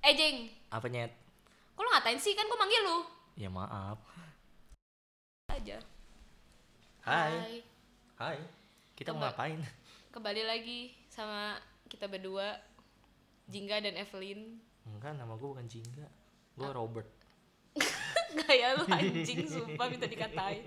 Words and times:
Eh 0.00 0.14
Jeng, 0.14 0.48
Apa 0.70 0.86
nyet? 0.86 1.12
kok 1.74 1.80
lu 1.80 1.90
ngatain 1.90 2.18
sih? 2.18 2.34
Kan 2.34 2.44
gue 2.44 2.58
manggil 2.58 2.82
lu. 2.82 2.98
Ya 3.34 3.46
maaf. 3.48 3.98
Aja. 5.48 5.78
Hai. 7.00 7.62
Hai. 8.16 8.38
Kita 8.92 9.14
mau 9.14 9.22
ngapain? 9.22 9.62
Kembali 10.10 10.42
lagi 10.42 10.78
sama 11.06 11.54
kita 11.86 12.06
berdua, 12.06 12.58
Jingga 13.46 13.78
dan 13.80 13.94
Evelyn. 13.94 14.58
Enggak, 14.84 15.14
nama 15.14 15.34
gue 15.34 15.48
bukan 15.48 15.66
Jingga. 15.66 16.06
Gue 16.54 16.66
Ah. 16.66 16.74
Robert. 16.74 17.08
Gaya 18.38 18.74
lu 18.74 18.84
anjing, 18.84 19.46
sumpah 19.46 19.86
minta 19.86 20.04
dikatain. 20.04 20.66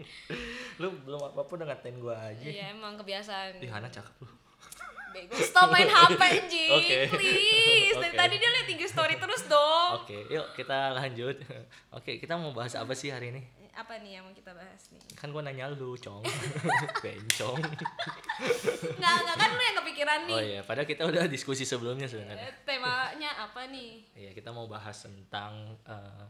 Lu 0.79 0.95
belum 0.97 1.19
apa-apa 1.27 1.51
udah 1.53 1.67
ngatain 1.67 1.97
gue 1.97 2.15
aja. 2.15 2.47
Iya 2.47 2.63
emang 2.71 2.95
kebiasaan. 2.95 3.59
Ih, 3.59 3.69
Hana 3.69 3.85
cakep 3.85 4.15
lu. 4.17 4.31
Bego. 5.11 5.35
Stop 5.37 5.69
main 5.69 5.85
HP 5.85 6.21
Jing, 6.51 6.71
Oke. 6.73 6.99
please. 7.11 7.93
Dari 7.93 8.09
Oke. 8.09 8.17
tadi 8.17 8.35
dia 8.35 8.49
liat 8.49 8.65
tinggi 8.65 8.87
story 8.87 9.15
terus 9.15 9.43
dong. 9.45 10.01
Oke, 10.01 10.25
yuk 10.27 10.47
kita 10.55 10.95
lanjut. 10.95 11.35
Oke, 11.97 12.17
kita 12.17 12.39
mau 12.39 12.51
bahas 12.51 12.73
apa 12.73 12.95
sih 12.95 13.11
hari 13.11 13.29
ini? 13.29 13.43
Apa 13.71 14.03
nih 14.03 14.19
yang 14.19 14.27
mau 14.27 14.35
kita 14.35 14.51
bahas 14.51 14.91
nih? 14.91 14.99
Kan 15.15 15.31
gue 15.31 15.41
nanya 15.41 15.71
lu, 15.71 15.95
cong. 15.95 16.19
Bencong. 17.03 17.59
Nggak, 18.99 19.15
nggak 19.23 19.37
kan 19.39 19.49
lu 19.51 19.61
yang 19.63 19.77
kepikiran 19.79 20.19
nih. 20.27 20.35
Oh 20.35 20.41
iya, 20.43 20.59
padahal 20.63 20.87
kita 20.87 21.03
udah 21.07 21.23
diskusi 21.31 21.63
sebelumnya 21.63 22.07
sebenarnya. 22.07 22.51
Eh, 22.51 22.55
Temanya 22.67 23.31
apa 23.47 23.71
nih? 23.71 24.03
Iya, 24.11 24.31
kita 24.35 24.51
mau 24.51 24.67
bahas 24.67 24.99
tentang 24.99 25.79
eh, 25.87 26.23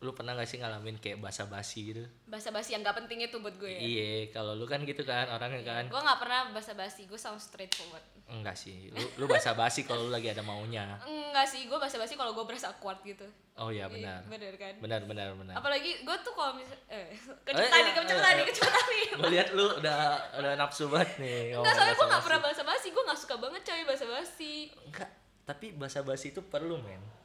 lu 0.00 0.16
pernah 0.16 0.32
gak 0.32 0.48
sih 0.48 0.56
ngalamin 0.56 0.96
kayak 0.96 1.20
basa-basi 1.20 1.92
gitu? 1.92 2.00
Basa-basi 2.24 2.72
yang 2.72 2.80
gak 2.80 3.04
penting 3.04 3.20
itu 3.20 3.36
buat 3.36 3.52
gue 3.60 3.68
ya. 3.68 3.80
Iya, 3.84 4.32
kalau 4.32 4.56
lu 4.56 4.64
kan 4.64 4.80
gitu 4.88 5.04
kan 5.04 5.28
orangnya 5.28 5.60
kan. 5.60 5.84
Gue 5.92 6.00
gak 6.00 6.16
pernah 6.16 6.48
basa-basi, 6.56 7.04
gue 7.04 7.20
sound 7.20 7.36
straightforward. 7.36 8.00
Enggak 8.32 8.56
sih. 8.56 8.88
Lu 8.96 9.04
lu 9.20 9.24
basa-basi 9.28 9.84
kalau 9.84 10.08
lu 10.08 10.10
lagi 10.16 10.32
ada 10.32 10.40
maunya. 10.40 10.96
Enggak 11.04 11.44
sih, 11.44 11.68
gue 11.68 11.76
basa-basi 11.76 12.16
kalau 12.16 12.32
gue 12.32 12.44
berasa 12.48 12.72
awkward 12.72 13.04
gitu. 13.04 13.28
Oh 13.60 13.68
iya 13.68 13.92
Iya, 13.92 13.92
benar. 13.92 14.20
Bener 14.24 14.52
kan? 14.56 14.74
Benar 14.80 15.00
benar 15.04 15.28
benar. 15.36 15.54
Apalagi 15.60 16.00
gue 16.00 16.16
tuh 16.24 16.32
kalau 16.32 16.56
misal 16.56 16.80
eh 16.88 17.12
Eh, 17.52 17.52
kejutan 17.52 17.80
nih, 17.84 17.92
eh, 17.92 17.96
kejutan 18.00 18.32
nih, 18.32 18.40
eh, 18.40 18.46
nih. 18.88 19.04
Gue 19.20 19.30
lihat 19.36 19.48
lu 19.52 19.66
udah 19.84 20.00
udah 20.40 20.52
nafsu 20.56 20.88
banget 20.88 21.12
nih. 21.20 21.60
Enggak, 21.60 21.76
soalnya 21.76 21.94
gue 22.00 22.06
gak 22.08 22.24
pernah 22.24 22.40
basa-basi, 22.48 22.86
gue 22.88 23.02
gak 23.04 23.20
suka 23.20 23.36
banget 23.36 23.60
coy 23.68 23.82
basa-basi. 23.84 24.72
Enggak, 24.88 25.12
tapi 25.44 25.76
basa-basi 25.76 26.32
itu 26.32 26.40
perlu, 26.40 26.80
men. 26.80 27.19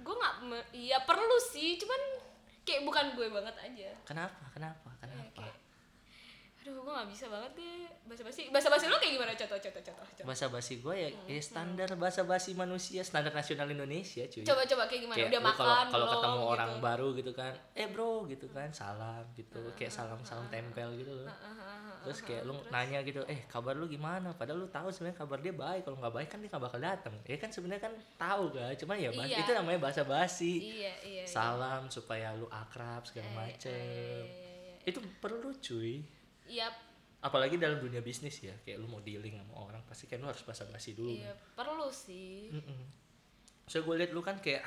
Gue 0.00 0.14
gak, 0.14 0.34
me- 0.42 0.68
iya 0.72 0.98
perlu 1.02 1.36
sih, 1.42 1.76
cuman 1.76 2.00
kayak 2.62 2.82
bukan 2.84 3.06
gue 3.14 3.26
banget 3.30 3.56
aja. 3.56 3.90
Kenapa? 4.04 4.44
Kenapa? 4.52 4.88
Kenapa? 4.98 5.29
Aduh, 6.60 6.76
gue 6.78 6.92
gak 6.92 7.08
bisa 7.08 7.24
banget 7.26 7.52
deh 7.56 7.76
basa-basi. 8.04 8.52
Basa-basi 8.52 8.84
lo 8.84 9.00
kayak 9.00 9.16
gimana? 9.16 9.32
Contoh, 9.32 9.56
contoh, 9.56 9.80
contoh. 9.80 10.04
Coba, 10.12 10.28
Basa-basi 10.28 10.74
gue 10.76 10.92
ya, 10.94 11.08
Hmm, 11.08 11.24
ya 11.26 11.40
standar 11.40 11.88
basa-basi 11.96 12.52
manusia, 12.52 13.00
standar 13.00 13.32
nasional 13.32 13.64
Indonesia, 13.66 14.28
cuy. 14.28 14.44
coba, 14.44 14.62
coba 14.64 14.84
kayak 14.84 15.00
gimana? 15.02 15.16
Kayak 15.16 15.30
Udah 15.30 15.42
makan 15.42 15.64
kalau 15.64 15.88
kalau 15.88 16.06
ketemu 16.12 16.40
orang 16.46 16.70
gitu. 16.70 16.82
baru 16.82 17.06
gitu 17.16 17.32
kan, 17.32 17.52
eh 17.72 17.88
bro 17.88 18.12
gitu 18.26 18.46
kan, 18.50 18.68
salam 18.70 19.24
gitu, 19.32 19.56
kayak 19.72 19.88
salam 19.88 20.20
salam 20.20 20.44
tempel 20.48 20.92
gitu 20.94 21.12
loh. 21.16 21.32
Terus 22.00 22.20
kayak 22.22 22.42
lu 22.44 22.52
nanya 22.68 23.00
gitu, 23.02 23.24
eh 23.24 23.40
kabar 23.46 23.72
lu 23.72 23.88
gimana? 23.88 24.28
Padahal 24.30 24.60
lu 24.60 24.68
tahu 24.68 24.92
sebenarnya 24.92 25.16
kabar 25.16 25.38
dia 25.38 25.54
baik, 25.54 25.80
kalau 25.82 25.96
nggak 25.96 26.12
baik 26.14 26.28
kan 26.28 26.38
dia 26.38 26.48
nggak 26.50 26.64
bakal 26.66 26.80
datang. 26.82 27.14
Ya 27.24 27.36
kan 27.36 27.48
sebenarnya 27.48 27.82
kan 27.82 27.92
tahu 28.18 28.44
kan, 28.52 28.72
cuma 28.74 28.94
ya 28.94 29.08
Iya. 29.10 29.36
itu 29.38 29.52
namanya 29.54 29.80
bahasa 29.80 30.04
basi. 30.04 30.76
Iya, 30.76 30.92
iya. 31.00 31.24
iya. 31.24 31.24
Salam 31.24 31.88
supaya 31.88 32.36
lu 32.36 32.44
akrab 32.46 33.00
segala 33.02 33.24
Eh, 33.26 33.34
macem. 33.34 33.72
eh, 33.72 33.80
iya, 34.20 34.52
iya. 34.76 34.76
Itu 34.86 35.00
perlu 35.16 35.56
cuy. 35.56 36.19
Iya, 36.50 36.66
Apalagi 37.20 37.54
dalam 37.54 37.78
dunia 37.78 38.00
bisnis 38.00 38.40
ya, 38.40 38.56
kayak 38.60 38.80
lu 38.80 38.88
mau 38.88 38.98
dealing 38.98 39.36
sama 39.36 39.52
orang 39.60 39.84
pasti 39.84 40.04
kan 40.04 40.18
lu 40.18 40.26
harus 40.26 40.40
basa 40.40 40.64
basi 40.64 40.92
dulu. 40.92 41.12
iya 41.12 41.30
perlu 41.52 41.86
sih. 41.86 42.48
Mm-mm. 42.48 42.80
So 43.64 43.80
gue 43.80 43.94
liat 43.94 44.10
lu 44.10 44.18
kan 44.18 44.40
kayak 44.40 44.64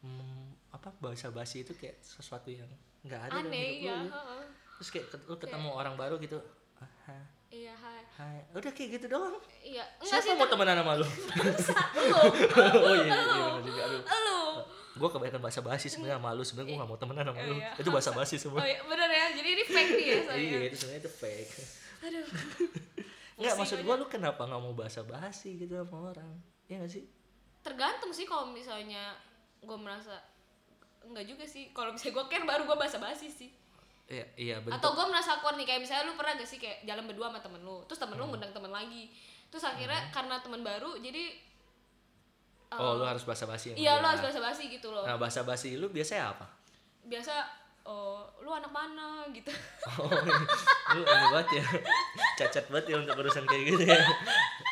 hmm, 0.00 0.52
apa 0.70 0.92
bahasa 1.00 1.32
basi 1.32 1.64
itu 1.64 1.72
kayak 1.72 1.96
sesuatu 1.98 2.52
yang 2.52 2.68
nggak 3.02 3.20
ada 3.22 3.40
dalam 3.40 3.48
Aneh 3.48 3.66
hidup 3.72 3.88
ya. 3.88 3.96
lu. 3.96 4.08
heeh. 4.12 4.42
Terus 4.76 4.88
kayak 4.92 5.06
lu 5.24 5.36
ketemu 5.36 5.68
orang 5.72 5.94
baru 5.96 6.20
gitu, 6.20 6.36
ah, 6.76 6.90
hai, 7.08 7.24
Iya, 7.48 7.72
hai. 7.72 8.02
hai. 8.14 8.38
udah 8.52 8.70
kayak 8.70 9.00
gitu 9.00 9.06
doang. 9.08 9.40
Iya, 9.58 9.80
enggak 9.96 10.20
Siapa 10.20 10.26
sih 10.28 10.36
mau 10.36 10.44
temenan 10.44 10.76
sama 10.76 10.92
lu? 10.94 11.06
lu. 12.12 12.20
oh 12.84 12.94
iya, 12.98 13.16
iya 13.16 13.44
bener 13.48 13.62
juga. 13.64 13.82
Aduh. 13.82 14.02
Lu. 14.04 14.40
Gue 14.96 15.08
kebanyakan 15.08 15.40
bahasa 15.40 15.60
basi 15.60 15.86
sebenarnya 15.88 16.18
sama 16.18 16.30
lu. 16.32 16.42
Sebenarnya 16.42 16.68
gue 16.68 16.76
gak 16.80 16.90
mau 16.90 16.98
temenan 16.98 17.24
sama 17.24 17.40
lu. 17.42 17.56
Iya. 17.56 17.70
Itu 17.80 17.88
bahasa 17.88 18.10
basi 18.12 18.36
semua. 18.36 18.60
Oh 18.60 18.66
iya, 18.66 18.80
bener 18.82 19.08
ya. 19.08 19.25
Jadi 19.46 19.52
ini 19.54 19.64
fake 19.64 19.92
nih 19.94 20.06
ya 20.10 20.18
saya. 20.26 20.38
Iya, 20.42 20.58
itu 20.66 20.76
sebenarnya 20.82 21.02
itu 21.06 21.12
fake. 21.14 21.50
Aduh. 22.02 22.26
Enggak, 23.38 23.54
Pusing 23.54 23.60
maksud 23.62 23.78
gue 23.86 23.94
lu 24.02 24.06
kenapa 24.10 24.42
gak 24.42 24.58
mau 24.58 24.74
bahasa 24.74 25.06
basi 25.06 25.54
gitu 25.54 25.78
sama 25.78 26.10
orang? 26.10 26.34
Iya 26.66 26.82
gak 26.82 26.90
sih? 26.90 27.04
Tergantung 27.62 28.10
sih 28.10 28.26
kalau 28.26 28.50
misalnya 28.50 29.14
gue 29.62 29.78
merasa 29.78 30.18
enggak 31.06 31.30
juga 31.30 31.46
sih. 31.46 31.70
Kalau 31.70 31.94
misalnya 31.94 32.18
gue 32.18 32.24
care 32.26 32.42
baru 32.42 32.66
gue 32.66 32.74
basa-basi 32.74 33.30
sih. 33.30 33.54
Iya, 34.10 34.26
iya 34.34 34.56
bentuk. 34.58 34.82
Atau 34.82 34.98
gue 34.98 35.06
merasa 35.06 35.38
awkward 35.38 35.54
nih 35.62 35.66
kayak 35.66 35.80
misalnya 35.86 36.10
lu 36.10 36.18
pernah 36.18 36.34
gak 36.34 36.48
sih 36.50 36.58
kayak 36.58 36.82
jalan 36.82 37.06
berdua 37.06 37.30
sama 37.30 37.38
temen 37.38 37.60
lu, 37.62 37.86
terus 37.86 38.02
temen 38.02 38.18
Hmm. 38.18 38.26
lu 38.26 38.30
ngundang 38.34 38.50
temen 38.50 38.72
lagi, 38.74 39.10
terus 39.46 39.62
akhirnya 39.62 40.10
karena 40.10 40.42
temen 40.42 40.66
baru 40.66 40.98
jadi 40.98 41.46
Oh, 42.66 42.98
lu 42.98 43.06
harus 43.06 43.22
bahasa 43.22 43.46
basi 43.46 43.70
sama 43.72 43.78
iya 43.78 44.02
lu 44.02 44.06
harus 44.10 44.18
basa-basi 44.26 44.66
gitu 44.66 44.90
loh. 44.90 45.06
Nah, 45.06 45.14
bahasa 45.14 45.46
basi 45.46 45.78
lu 45.78 45.86
biasanya 45.86 46.34
apa? 46.34 46.50
Biasa 47.06 47.46
oh 47.86 48.18
lu 48.42 48.50
anak 48.50 48.68
mana 48.68 49.22
gitu. 49.30 49.50
Oh, 49.96 50.10
lu 50.92 51.02
ini 51.02 51.26
banget 51.30 51.48
ya. 51.56 51.64
Cacat 52.36 52.66
banget 52.68 52.86
ya 52.90 52.96
untuk 52.98 53.16
urusan 53.16 53.42
kayak 53.42 53.64
gitu 53.64 53.82
ya. 53.86 53.96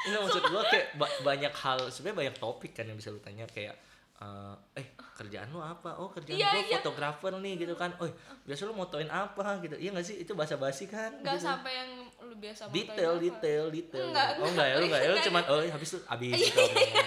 Ini 0.04 0.16
maksud 0.18 0.42
gua 0.46 0.62
kayak 0.66 0.94
ba- 0.94 1.18
banyak 1.22 1.54
hal, 1.54 1.78
sebenarnya 1.88 2.18
banyak 2.26 2.36
topik 2.36 2.74
kan 2.74 2.84
yang 2.84 2.94
bisa 2.94 3.08
lu 3.08 3.18
tanya 3.18 3.46
kayak 3.46 3.72
eh, 4.14 4.54
eh 4.74 4.86
kerjaan 4.94 5.48
lu 5.48 5.58
apa? 5.58 5.96
Oh 5.96 6.08
kerjaan 6.08 6.34
Iya, 6.34 6.50
gua 6.50 6.60
iya. 6.60 6.76
fotografer 6.78 7.32
nih 7.36 7.54
gitu 7.56 7.74
kan. 7.74 7.94
Oh 7.96 8.10
biasa 8.42 8.66
lu 8.66 8.74
motoin 8.74 9.06
apa 9.06 9.58
gitu. 9.58 9.74
Iya 9.74 9.90
gak 9.92 10.04
sih? 10.04 10.16
Itu 10.20 10.34
bahasa 10.34 10.54
basi 10.54 10.84
kan? 10.86 11.14
Enggak 11.14 11.38
gitu. 11.38 11.46
sampai 11.46 11.72
yang 11.72 11.90
lu 12.20 12.34
biasa 12.36 12.62
detail, 12.68 13.12
apa. 13.14 13.22
detail, 13.22 13.64
detail. 13.70 14.06
Enggak, 14.10 14.26
oh 14.38 14.48
enggak 14.48 14.66
ya, 14.66 14.74
lu 14.74 14.84
enggak 14.86 15.00
ya, 15.00 15.08
lu 15.08 15.18
cuman 15.22 15.42
oh 15.46 15.58
habis 15.64 15.88
itu 15.88 15.98
habis 16.04 16.30
gitu. 16.36 16.58
obrolan. 16.58 17.06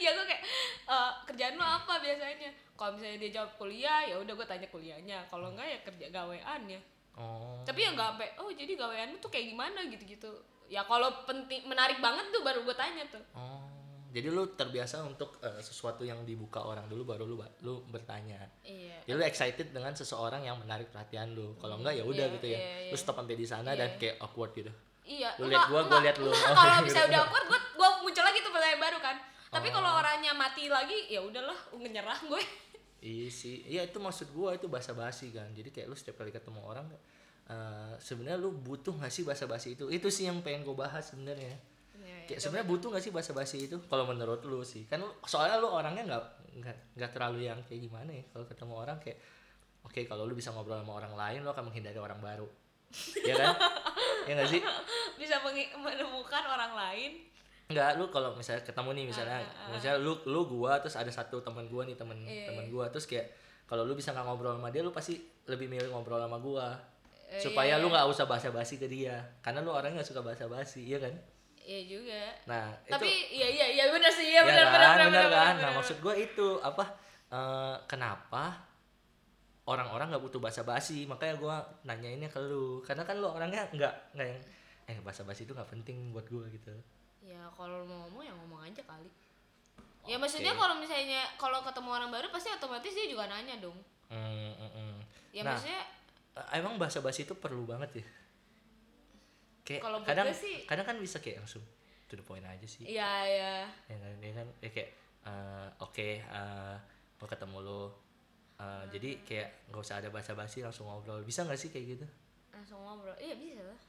Iya 0.00 0.10
gue 0.10 0.24
kayak 0.24 0.42
eh, 0.88 1.12
kerjaan 1.26 1.54
lu 1.54 1.62
apa 1.62 1.89
biasanya? 2.00 2.50
Kalau 2.74 2.96
misalnya 2.96 3.18
dia 3.20 3.30
jawab 3.36 3.50
kuliah, 3.56 4.00
ya 4.04 4.16
udah 4.16 4.32
gue 4.32 4.46
tanya 4.48 4.66
kuliahnya. 4.68 5.18
Kalau 5.28 5.52
enggak 5.52 5.68
ya 5.68 5.78
kerja 5.84 6.06
gawean 6.08 6.62
ya. 6.66 6.80
Oh. 7.14 7.60
Tapi 7.62 7.84
ya 7.84 7.92
nggak 7.92 8.08
sampai, 8.16 8.28
oh 8.40 8.50
jadi 8.50 8.72
gawean 8.74 9.20
tuh 9.20 9.28
kayak 9.28 9.52
gimana 9.52 9.84
gitu-gitu. 9.86 10.30
Ya 10.66 10.86
kalau 10.86 11.10
penting 11.24 11.66
menarik 11.66 11.98
banget 11.98 12.30
tuh 12.30 12.40
baru 12.40 12.64
gue 12.64 12.72
tanya 12.72 13.04
tuh. 13.06 13.20
Oh. 13.36 13.68
Jadi 14.10 14.26
lu 14.26 14.42
terbiasa 14.58 15.06
untuk 15.06 15.38
eh, 15.38 15.62
sesuatu 15.62 16.02
yang 16.02 16.26
dibuka 16.26 16.58
orang 16.58 16.90
dulu 16.90 17.06
baru 17.06 17.30
lu 17.30 17.38
lu 17.62 17.78
bertanya. 17.86 18.42
Iya. 18.66 19.06
Jadi 19.06 19.14
lu 19.14 19.22
excited 19.22 19.70
dengan 19.70 19.94
seseorang 19.94 20.42
yang 20.42 20.58
menarik 20.58 20.90
perhatian 20.90 21.30
lu. 21.30 21.54
Kalau 21.62 21.78
enggak 21.78 21.94
ya 21.94 22.02
udah 22.02 22.26
Iya, 22.26 22.34
gitu 22.40 22.46
ya. 22.50 22.58
iya, 22.58 22.74
iya. 22.86 22.90
Lu 22.90 22.96
stop 22.98 23.22
sampai 23.22 23.38
di 23.38 23.46
sana 23.46 23.70
Iya. 23.70 23.78
dan 23.78 23.88
kayak 24.02 24.16
awkward 24.18 24.50
gitu. 24.50 24.72
Iya. 25.06 25.30
Lu 25.38 25.46
liat 25.46 25.62
gua, 25.70 25.86
gua 25.86 26.00
liat 26.02 26.16
lu. 26.18 26.26
Oh, 26.26 26.34
kalau 26.34 26.74
gitu. 26.82 26.86
misalnya 26.90 27.06
udah 27.06 27.20
awkward, 27.22 27.46
gua 27.78 27.88
muncul 28.02 28.24
lagi 28.26 28.38
tuh 28.42 28.50
pertanyaan 28.50 28.80
baru 28.82 28.98
kan. 28.98 29.16
Tapi 29.50 29.68
Oh. 29.68 29.74
kalau 29.74 29.90
orangnya 29.98 30.30
mati 30.30 30.66
lagi, 30.66 31.10
ya 31.10 31.20
udahlah, 31.20 31.58
nyerah 31.74 32.20
gue. 32.22 32.42
Iya 33.00 33.28
sih. 33.28 33.64
Iya 33.66 33.88
itu 33.88 33.96
maksud 33.96 34.30
gua 34.30 34.52
itu 34.52 34.68
basa-basi 34.68 35.32
kan. 35.32 35.48
Jadi 35.50 35.68
kayak 35.68 35.88
lu 35.88 35.96
setiap 35.96 36.20
kali 36.20 36.30
ketemu 36.30 36.60
orang 36.60 36.86
eh, 37.50 37.94
sebenarnya 37.98 38.38
lu 38.38 38.54
butuh 38.54 38.94
gak 38.94 39.10
sih 39.10 39.26
basa-basi 39.26 39.74
itu? 39.74 39.90
Itu 39.90 40.06
sih 40.06 40.28
yang 40.28 40.38
pengen 40.38 40.62
gua 40.62 40.86
bahas 40.86 41.10
sebenarnya. 41.10 41.50
Iya, 41.98 42.30
Kayak 42.30 42.40
sebenarnya 42.40 42.68
butuh 42.68 42.88
gak 42.94 43.02
sih 43.02 43.10
basa-basi 43.10 43.56
itu? 43.66 43.76
Kalau 43.88 44.06
menurut 44.06 44.38
lu 44.44 44.62
sih. 44.62 44.86
Kan 44.86 45.02
lu- 45.02 45.16
soalnya 45.26 45.58
lu 45.58 45.66
orangnya 45.66 46.04
nggak 46.06 46.24
nggak 46.60 46.76
nggak 46.94 47.10
terlalu 47.10 47.46
yang 47.46 47.58
kayak 47.66 47.80
gimana 47.86 48.10
ya 48.10 48.22
kalau 48.30 48.42
ketemu 48.44 48.74
orang 48.76 48.98
kayak 48.98 49.18
oke 49.82 50.00
kalau 50.04 50.26
lu 50.26 50.34
bisa 50.34 50.50
ngobrol 50.50 50.78
sama 50.78 50.92
orang 50.94 51.14
lain 51.14 51.38
lu 51.42 51.50
akan 51.50 51.64
menghindari 51.70 51.98
orang 51.98 52.20
baru. 52.20 52.46
ya 53.24 53.34
kan? 53.34 53.54
ya 54.30 54.32
gak 54.36 54.50
sih? 54.50 54.60
Bisa 55.18 55.42
menemukan 55.74 56.44
orang 56.44 56.72
lain. 56.76 57.10
Enggak, 57.70 57.90
lu 58.02 58.10
kalau 58.10 58.34
misalnya 58.34 58.66
ketemu 58.66 58.90
nih 58.98 59.04
misalnya 59.14 59.38
Ah, 59.46 59.70
misalnya 59.70 60.02
lu 60.02 60.18
lu 60.26 60.42
gua 60.50 60.82
terus 60.82 60.98
ada 60.98 61.06
satu 61.06 61.38
teman 61.38 61.70
gua 61.70 61.86
nih 61.86 61.94
temen 61.94 62.18
Iya, 62.26 62.50
temen 62.50 62.66
gua 62.66 62.90
terus 62.90 63.06
kayak 63.06 63.30
kalau 63.70 63.86
lu 63.86 63.94
bisa 63.94 64.10
nggak 64.10 64.26
ngobrol 64.26 64.58
sama 64.58 64.74
dia 64.74 64.82
lu 64.82 64.90
pasti 64.90 65.22
lebih 65.46 65.70
milih 65.70 65.94
ngobrol 65.94 66.18
sama 66.18 66.42
gua. 66.42 66.74
Eh, 67.30 67.38
supaya 67.38 67.78
iya, 67.78 67.82
lu 67.82 67.86
nggak 67.94 68.10
usah 68.10 68.26
basa-basi 68.26 68.74
ke 68.74 68.90
dia 68.90 69.22
karena 69.38 69.62
lu 69.62 69.70
orangnya 69.70 70.02
nggak 70.02 70.10
suka 70.10 70.18
basa-basi 70.18 70.82
iya 70.82 70.98
kan? 70.98 71.14
Iya 71.62 71.80
juga. 71.86 72.22
nah 72.50 72.74
Tapi 72.90 73.06
itu 73.06 73.38
iya 73.38 73.46
iya 73.46 73.66
iya 73.70 73.84
benar 73.94 74.10
sih, 74.10 74.26
iya 74.34 74.42
ya 74.42 74.48
benar 74.50 74.66
kan, 74.66 74.74
benar 74.74 74.90
benar. 74.90 74.90
benar 74.90 75.06
benar, 75.06 75.22
kan? 75.30 75.54
benar, 75.54 75.62
nah 75.62 75.70
maksud 75.78 75.96
gua 76.02 76.14
itu 76.18 76.48
apa 76.58 76.84
eh, 77.30 77.76
kenapa 77.86 78.66
orang-orang 79.70 80.10
nggak 80.10 80.24
butuh 80.26 80.42
basa-basi? 80.42 81.06
Makanya 81.06 81.38
gua 81.38 81.62
nanyainnya 81.86 82.26
ke 82.26 82.42
lu. 82.42 82.82
Karena 82.82 83.06
kan 83.06 83.14
lu 83.22 83.30
orangnya 83.30 83.62
nggak 83.70 83.94
nggak 84.18 84.26
yang 84.26 84.42
eh 84.90 84.98
basa-basi 85.06 85.46
itu 85.46 85.54
nggak 85.54 85.70
penting 85.70 86.10
buat 86.10 86.26
gua 86.26 86.50
gitu 86.50 86.74
Ya 87.20 87.42
kalau 87.52 87.84
mau 87.84 88.08
ngomong 88.08 88.22
ya 88.24 88.32
ngomong 88.32 88.60
aja 88.64 88.82
kali. 88.82 89.10
Ya 90.08 90.16
maksudnya 90.16 90.56
kalau 90.56 90.80
misalnya 90.80 91.20
kalau 91.36 91.60
ketemu 91.60 91.90
orang 91.92 92.10
baru 92.10 92.26
pasti 92.32 92.48
otomatis 92.48 92.90
dia 92.90 93.06
juga 93.06 93.28
nanya 93.28 93.60
dong. 93.60 93.76
Hmm, 94.08 94.52
hmm, 94.56 94.70
hmm. 94.72 94.96
Ya 95.30 95.42
Nah, 95.44 95.54
maksudnya 95.54 95.82
Eh, 96.30 96.62
emang 96.62 96.78
bahasa 96.78 97.02
basi 97.02 97.26
itu 97.26 97.34
perlu 97.34 97.66
banget 97.66 98.00
ya? 98.00 98.06
Kayak 99.66 99.82
Kalau 99.82 99.98
buat 99.98 100.08
kadang 100.08 100.30
sih- 100.30 100.62
kadang 100.64 100.86
kan 100.86 100.96
bisa 100.96 101.18
kayak 101.18 101.42
langsung 101.42 101.60
to 102.06 102.14
the 102.14 102.22
point 102.22 102.46
aja 102.46 102.62
sih. 102.64 102.86
Iya 102.86 103.10
iya. 103.26 103.54
ya 103.90 103.96
kan 103.98 104.14
ya 104.16 104.32
kan? 104.32 104.46
Ya 104.62 104.70
kayak 104.70 104.90
eh, 105.26 105.68
oke 105.82 106.08
eh 106.18 106.76
gue 107.18 107.28
ketemu 107.28 107.58
lu 107.60 107.82
Eh, 108.60 108.84
jadi 108.92 109.10
kayak 109.24 109.48
nggak 109.72 109.80
usah 109.80 110.04
ada 110.04 110.12
basa-basi 110.12 110.60
langsung 110.60 110.84
ngobrol. 110.84 111.24
Bisa 111.24 111.48
nggak 111.48 111.56
sih 111.56 111.72
kayak 111.72 111.96
gitu? 111.96 112.06
Langsung 112.52 112.76
ngobrol. 112.78 113.16
Iya 113.16 113.32
bisa 113.34 113.64
lah. 113.64 113.80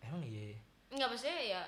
Emang 0.00 0.22
iya? 0.22 0.54
Enggak 0.88 1.10
maksudnya 1.10 1.38
ya 1.42 1.62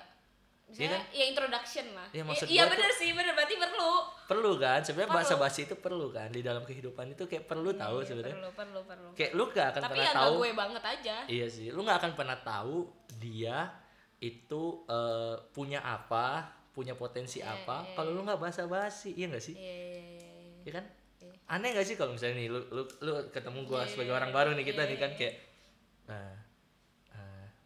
misalnya 0.71 0.91
kan? 0.97 1.03
ya 1.11 1.25
introduction 1.25 1.85
lah. 1.91 2.07
Iya, 2.09 2.23
maksud 2.23 2.45
iya 2.45 2.55
gua 2.55 2.65
tuh- 2.65 2.71
bener 2.73 2.91
sih 2.93 3.09
bener. 3.11 3.33
Berarti 3.33 3.55
perlu. 3.57 3.91
Perlu 4.25 4.51
kan? 4.57 4.79
Sebenarnya 4.79 5.09
Perlu. 5.09 5.21
basa-basi 5.21 5.59
itu 5.63 5.75
perlu 5.75 6.07
kan? 6.09 6.27
Di 6.27 6.41
dalam 6.41 6.63
kehidupan 6.63 7.05
itu 7.09 7.23
kayak 7.25 7.45
perlu 7.45 7.69
tahu 7.73 7.97
Iya, 7.97 8.07
sebenarnya. 8.07 8.35
perlu 8.37 8.51
perlu 8.53 8.79
perlu. 8.83 9.09
Kayak 9.11 9.31
lu 9.33 9.43
gak 9.47 9.67
akan 9.69 9.81
tapi 9.81 9.91
pernah 9.91 10.01
ya 10.01 10.11
tahu. 10.11 10.23
nggak 10.23 10.39
gue 10.39 10.49
banget 10.55 10.83
aja. 10.87 11.15
Iya 11.27 11.47
sih. 11.47 11.67
Lu 11.69 11.79
nggak 11.81 11.97
akan 11.99 12.11
pernah 12.13 12.37
tahu 12.37 12.77
dia 13.17 13.57
itu 14.17 14.61
eh, 14.87 15.35
punya 15.51 15.79
apa 15.79 16.27
punya 16.71 16.93
potensi 16.93 17.37
Iya, 17.37 17.51
apa 17.57 17.83
iya, 17.83 17.93
kalau 17.93 18.11
lu 18.11 18.21
nggak 18.21 18.39
basa-basi 18.39 19.11
iya 19.11 19.27
nggak 19.27 19.43
sih? 19.43 19.53
Iya 19.53 19.75
iya 19.75 19.99
iya, 19.99 20.01
iya. 20.23 20.61
Iya 20.61 20.71
kan? 20.73 20.85
Iya. 21.19 21.33
aneh 21.47 21.69
gak 21.71 21.83
sih 21.83 21.93
kalau 21.93 22.11
misalnya 22.11 22.37
nih 22.37 22.47
lu 22.47 22.59
lu 22.69 22.83
lu 22.99 23.13
ketemu 23.29 23.59
gua 23.63 23.83
Iya, 23.83 23.91
sebagai 23.91 24.09
iya, 24.09 24.17
orang 24.17 24.31
baru 24.31 24.49
nih 24.53 24.65
kita 24.65 24.81
iya, 24.81 24.89
nih 24.89 24.97
kan 24.97 25.11
iya. 25.11 25.17
kayak 25.19 25.35
eh, 26.07 26.35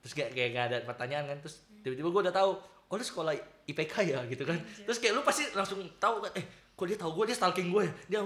terus 0.06 0.14
kayak 0.14 0.38
kayak 0.38 0.50
gak 0.54 0.66
ada 0.70 0.78
pertanyaan 0.86 1.26
kan 1.26 1.38
terus 1.42 1.66
tiba-tiba 1.82 2.14
gua 2.14 2.22
udah 2.30 2.36
tahu 2.36 2.52
oh 2.86 2.96
lu 2.96 3.02
sekolah 3.02 3.34
IPK 3.66 3.96
ya? 4.06 4.22
gitu 4.30 4.46
kan. 4.46 4.62
Terus 4.62 5.02
kayak 5.02 5.18
lu 5.18 5.26
pasti 5.26 5.50
langsung 5.58 5.82
tahu 5.98 6.22
kan 6.22 6.30
eh 6.38 6.46
kok 6.78 6.86
dia 6.86 6.94
tahu 6.94 7.18
gua? 7.18 7.26
Dia 7.26 7.34
stalking 7.34 7.74
gue 7.74 7.86
dia 8.06 8.22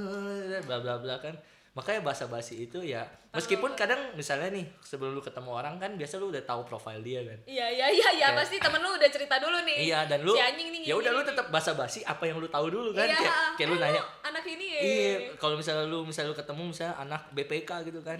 bla 0.66 0.76
bla 0.80 0.96
bla 0.96 1.20
kan. 1.20 1.36
Makanya 1.70 2.02
bahasa 2.02 2.26
basi 2.26 2.66
itu 2.66 2.82
ya 2.82 3.06
meskipun 3.30 3.78
kadang 3.78 4.10
misalnya 4.18 4.50
nih 4.50 4.66
sebelum 4.82 5.14
lu 5.14 5.22
ketemu 5.22 5.54
orang 5.54 5.78
kan 5.78 5.94
biasa 5.94 6.18
lu 6.18 6.34
udah 6.34 6.42
tahu 6.42 6.66
profil 6.66 6.98
dia 6.98 7.22
kan. 7.22 7.38
Iya 7.46 7.66
iya 7.70 7.86
iya 7.92 8.08
iya 8.10 8.26
Kayak- 8.32 8.38
pasti 8.42 8.56
temen 8.58 8.80
lu 8.82 8.90
udah 8.96 9.10
cerita 9.12 9.36
dulu 9.38 9.58
nih. 9.62 9.76
Iya 9.86 9.98
dan 10.10 10.18
lu 10.26 10.34
si 10.34 10.42
anjing 10.42 10.68
nih 10.74 10.80
ya 10.90 10.94
udah 10.98 11.12
lu 11.14 11.22
tetap 11.22 11.46
basa 11.52 11.76
basi 11.78 12.02
apa 12.02 12.26
yang 12.26 12.42
lu 12.42 12.50
tahu 12.50 12.72
dulu 12.74 12.90
kan. 12.90 13.06
Iya 13.06 13.20
kayak 13.20 13.34
kayak 13.54 13.68
lu 13.70 13.76
eh, 13.78 13.80
nanya 13.86 14.02
anak 14.26 14.44
ini 14.50 14.66
ya. 14.66 14.80
Iya, 14.82 15.14
kalau 15.38 15.54
misalnya 15.54 15.86
lu 15.86 16.02
misalnya 16.02 16.34
lu 16.34 16.36
ketemu 16.40 16.62
misalnya 16.74 16.94
anak 16.98 17.22
BPK 17.36 17.70
gitu 17.86 18.00
kan. 18.02 18.18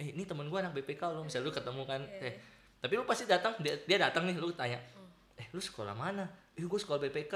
Eh, 0.00 0.10
ini 0.10 0.24
temen 0.24 0.48
gua 0.48 0.58
anak 0.60 0.72
BPK 0.74 1.02
lo, 1.06 1.20
misalnya 1.20 1.44
lu 1.44 1.52
ketemu 1.52 1.82
kan. 1.84 2.00
Iya. 2.00 2.24
Eh, 2.24 2.34
tapi 2.78 2.92
lu 2.94 3.04
pasti 3.04 3.24
datang 3.24 3.52
dia, 3.58 3.76
dia 3.78 4.00
datang 4.00 4.24
nih 4.24 4.34
lu 4.34 4.48
tanya. 4.50 4.80
Eh, 5.34 5.44
lu 5.50 5.60
sekolah 5.60 5.92
mana? 5.92 6.24
Eh, 6.52 6.64
gua 6.64 6.76
sekolah 6.76 6.96
BPK. 6.98 7.34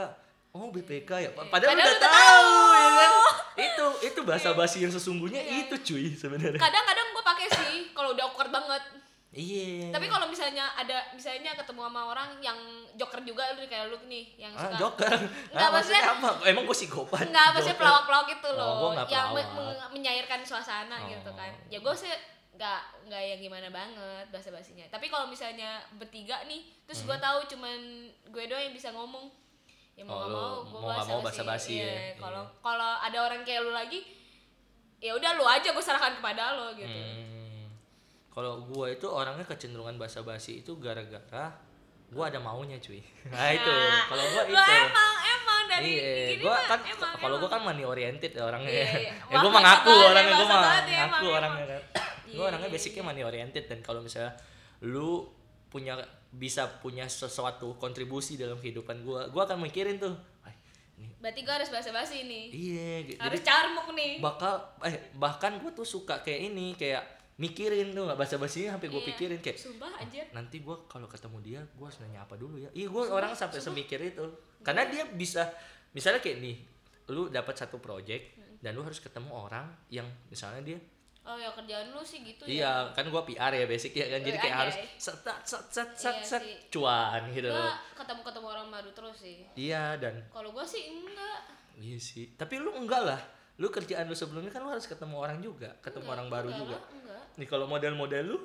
Oh, 0.50 0.70
BPK 0.70 1.10
ya. 1.20 1.30
Padahal, 1.30 1.44
Iya. 1.44 1.50
Padahal 1.50 1.68
lu 1.68 1.76
udah 1.76 1.86
udah 1.86 2.00
tahu 2.00 2.48
ya 2.72 2.88
kan. 2.90 3.12
Itu 3.66 3.86
itu 4.02 4.20
bahasa 4.22 4.50
basi 4.50 4.80
yang 4.80 4.90
sesungguhnya 4.90 5.38
Iya. 5.38 5.54
itu 5.62 5.74
cuy 5.84 6.10
sebenarnya. 6.12 6.58
kadang-kadang 6.58 7.06
gue 7.08 7.22
pakai 7.22 7.46
sih 7.48 7.74
kalau 7.90 8.10
udah 8.10 8.24
awkward 8.24 8.50
banget 8.50 8.82
Iya. 9.30 9.90
tapi 9.90 10.06
kalau 10.06 10.26
misalnya 10.26 10.70
ada 10.72 11.10
misalnya 11.10 11.54
ketemu 11.54 11.80
sama 11.84 12.02
orang 12.04 12.38
yang 12.40 12.54
joker 12.94 13.18
juga 13.20 13.50
lu 13.52 13.62
kayak 13.64 13.86
lu 13.88 13.98
nih 14.04 14.26
yang 14.36 14.50
ah, 14.52 14.62
suka 14.64 14.74
joker. 14.76 15.10
Nggak, 15.50 15.58
Ah, 15.60 15.70
maksudnya 15.70 16.02
maksudnya- 16.02 16.30
apa? 16.32 16.46
Emang 16.46 16.62
gua 16.64 16.74
psikopat. 16.74 17.24
Enggak, 17.24 17.46
maksudnya 17.48 17.70
Joker. 17.72 17.82
pelawak-pelawak 17.84 18.28
itu 18.32 18.48
Oh, 18.48 18.54
loh 18.54 18.66
gua 18.76 18.88
nggak 18.92 19.06
yang 19.08 19.26
me- 19.28 19.38
pelawak. 19.38 19.54
meng- 19.54 19.90
menyairkan 19.92 20.40
suasana 20.42 20.96
Oh. 20.96 21.06
gitu 21.08 21.30
kan 21.32 21.50
ya 21.68 21.78
gue 21.78 21.94
sih 21.94 22.10
nggak 22.54 22.80
nggak 23.04 23.22
yang 23.24 23.40
gimana 23.40 23.68
banget 23.68 24.26
bahasa 24.30 24.48
basinya 24.48 24.86
tapi 24.88 25.06
kalau 25.06 25.26
misalnya 25.26 25.82
bertiga 25.92 26.42
nih 26.44 26.62
terus 26.84 27.02
gue 27.02 27.16
tahu 27.16 27.42
cuman 27.48 27.78
gue 28.24 28.44
doang 28.44 28.62
yang 28.62 28.72
bisa 28.72 28.90
ngomong 28.90 29.26
ya 29.92 30.02
mau 30.02 30.16
Hmm. 30.16 30.30
Oh, 30.30 30.30
mau 30.30 30.54
gue 30.62 30.74
mau 30.76 30.88
nggak 30.88 31.06
mau 31.08 31.20
basa-basi 31.20 31.72
ya? 31.76 31.82
Iya, 31.82 31.92
Iya. 31.92 32.14
kalau 32.16 32.42
kalau 32.60 32.92
ada 32.96 33.18
orang 33.20 33.42
kayak 33.42 33.60
lu 33.60 33.70
lagi 33.70 34.06
ya 34.98 35.12
udah 35.12 35.34
lu 35.34 35.44
aja 35.44 35.68
gue 35.68 35.82
serahkan 35.82 36.14
kepada 36.14 36.54
lo 36.54 36.70
gitu 36.72 36.86
Hmm. 36.86 37.66
Kalau 38.30 38.66
gua 38.66 38.90
itu 38.90 39.06
orangnya 39.06 39.46
kecenderungan 39.46 39.94
basa-basi 39.94 40.58
itu 40.58 40.74
gara-gara 40.76 41.54
gua 42.10 42.26
ada 42.26 42.38
maunya 42.38 42.74
cuy. 42.76 42.98
Nah 43.30 43.46
itu. 43.48 43.70
Kalau 44.04 44.24
gua 44.26 44.42
Lu 44.44 44.58
itu. 44.58 44.74
emang 44.82 45.12
emang 45.24 45.60
dari 45.64 45.86
Iya, 45.86 46.42
mah, 46.42 46.58
kan 46.66 46.78
kalau 47.14 47.38
emang. 47.38 47.46
kan 47.48 47.60
money 47.62 47.86
oriented 47.86 48.34
ya 48.34 48.42
orangnya. 48.42 48.66
Iya, 48.68 48.86
iya. 48.90 49.12
ya 49.30 49.36
gua 49.38 49.38
Wah, 49.38 49.54
mah 49.54 49.62
ngaku 49.62 49.86
mantap 49.86 49.86
banget, 49.86 50.10
orangnya, 50.10 50.34
mah 50.34 50.50
banget 50.50 50.84
ya, 51.22 51.30
orangnya 51.30 51.64
kan. 51.70 51.82
Iya, 52.34 52.36
Gua 52.36 52.44
orangnya 52.50 52.68
basicnya 52.68 53.00
money 53.00 53.22
oriented 53.22 53.64
dan 53.64 53.78
kalau 53.78 54.02
misalnya 54.02 54.34
lu 54.82 55.30
punya 55.66 55.94
bisa 56.28 56.66
punya 56.78 57.06
sesuatu 57.06 57.78
kontribusi 57.78 58.34
dalam 58.34 58.58
kehidupan 58.58 59.00
gua, 59.00 59.30
gua 59.30 59.46
akan 59.46 59.62
mikirin 59.62 59.96
tuh. 59.96 60.14
"Ay, 60.42 60.54
ini 60.98 61.14
berarti 61.16 61.40
gue 61.40 61.54
harus 61.54 61.70
bahasa 61.70 61.90
basi 61.90 62.22
nih. 62.22 62.44
Iya, 62.50 62.90
harus 63.18 63.38
jadi 63.38 63.38
carmuk 63.40 63.86
nih. 63.90 64.18
bakal 64.18 64.54
eh 64.82 65.14
bahkan 65.14 65.56
gue 65.56 65.70
tuh 65.70 65.86
suka 65.86 66.20
kayak 66.20 66.50
ini 66.50 66.74
kayak 66.74 67.02
mikirin 67.34 67.90
tuh 67.90 68.06
nggak 68.06 68.14
bahasa 68.14 68.38
basinya 68.38 68.78
sampai 68.78 68.88
gue 68.88 69.02
Iya. 69.02 69.08
pikirin 69.10 69.38
kayak 69.38 69.58
sumpah 69.58 69.90
anjir. 69.98 70.22
nanti 70.30 70.62
gue 70.62 70.76
kalau 70.86 71.10
ketemu 71.10 71.38
dia 71.40 71.60
gue 71.64 71.82
harus 71.82 71.98
nanya 71.98 72.22
apa 72.22 72.34
dulu 72.34 72.58
ya. 72.58 72.70
Iya 72.70 72.86
gue 72.86 73.02
orang 73.08 73.34
sampai 73.34 73.58
semikir 73.58 73.98
itu. 73.98 74.22
Karena 74.62 74.86
dia 74.86 75.02
bisa 75.06 75.50
misalnya 75.90 76.22
kayak 76.22 76.38
nih 76.38 76.56
lu 77.10 77.26
dapat 77.28 77.54
satu 77.54 77.78
project 77.78 78.38
dan 78.58 78.72
lu 78.72 78.80
harus 78.80 78.96
ketemu 78.96 79.28
orang 79.28 79.66
yang 79.88 80.06
misalnya 80.28 80.62
dia 80.64 80.78
oh 81.24 81.34
ya 81.34 81.48
kerjaan 81.50 81.88
lu 81.88 82.00
sih 82.00 82.20
gitu 82.20 82.44
ya. 82.44 82.52
iya 82.52 82.72
kan 82.92 83.04
gue 83.04 83.22
PR 83.26 83.48
ya 83.50 83.64
basic 83.64 83.92
ya 83.92 84.06
kan. 84.06 84.20
Jadi 84.20 84.36
Eh, 84.36 84.42
kayak 84.42 84.56
harus 84.58 84.76
anjay. 84.76 84.88
set 84.96 85.16
set 85.18 85.38
set 85.42 85.64
set 85.66 85.88
set, 85.94 86.14
Iya 86.14 86.24
set, 86.26 86.42
sih. 86.42 86.56
cuan 86.70 87.22
gitu. 87.30 87.48
Gue 87.48 87.70
ketemu 87.94 88.20
ketemu 88.22 88.46
orang 88.46 88.66
baru 88.68 88.90
terus 88.92 89.16
sih. 89.18 89.36
Iya 89.54 89.96
dan 89.96 90.14
kalau 90.28 90.50
gue 90.50 90.64
sih 90.64 90.84
enggak. 90.86 91.40
Iya 91.74 91.98
sih. 91.98 92.24
Tapi 92.34 92.54
lu 92.58 92.70
enggak 92.70 93.02
lah. 93.02 93.20
Lu 93.54 93.68
kerjaan 93.68 94.04
lu 94.04 94.12
sebelumnya 94.12 94.50
kan 94.50 94.60
lu 94.60 94.68
harus 94.68 94.84
ketemu 94.84 95.16
orang 95.16 95.38
juga 95.38 95.72
ketemu 95.80 96.06
orang 96.06 96.26
baru 96.28 96.48
enggak 96.48 96.60
juga. 96.60 96.78
Enggak. 96.90 97.22
Nih 97.34 97.46
kalau 97.46 97.66
model-model 97.66 98.24
lu? 98.26 98.38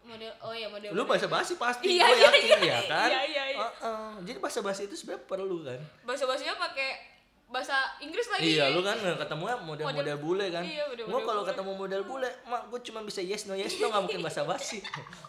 Model 0.00 0.32
oh 0.40 0.54
ya 0.54 0.66
model 0.66 0.88
lu 0.88 1.04
bahasa 1.04 1.28
basi 1.28 1.52
pasti 1.54 1.92
Iya, 1.92 2.06
gue 2.06 2.16
iya, 2.16 2.24
yakin 2.24 2.40
iya, 2.40 2.56
ya 2.64 2.80
kan? 2.88 3.08
Iya, 3.10 3.22
iya, 3.26 3.44
iya. 3.50 3.58
Heeh. 3.60 4.08
jadi 4.24 4.38
bahasa 4.40 4.58
basi 4.58 4.88
itu 4.88 4.96
sebenarnya 4.96 5.20
perlu 5.22 5.60
kan? 5.60 5.80
Bahasa 6.02 6.24
basinya 6.24 6.56
pakai 6.56 7.17
bahasa 7.48 7.76
Inggris 8.04 8.28
lagi 8.28 8.60
iya 8.60 8.68
lu 8.68 8.84
kan 8.84 9.00
ketemu 9.00 9.44
model-model 9.64 10.16
bule 10.20 10.46
kan? 10.52 10.60
Iya, 10.68 10.84
gua 11.08 11.20
kalau 11.24 11.42
ketemu 11.48 11.72
model 11.80 12.02
bule 12.04 12.28
mak 12.44 12.68
gue 12.68 12.80
cuma 12.92 13.00
bisa 13.00 13.24
yes 13.24 13.48
no 13.48 13.56
yes 13.56 13.80
no 13.80 13.88
nggak 13.88 14.02
mungkin 14.04 14.20
bahasa 14.20 14.44
basi 14.44 14.84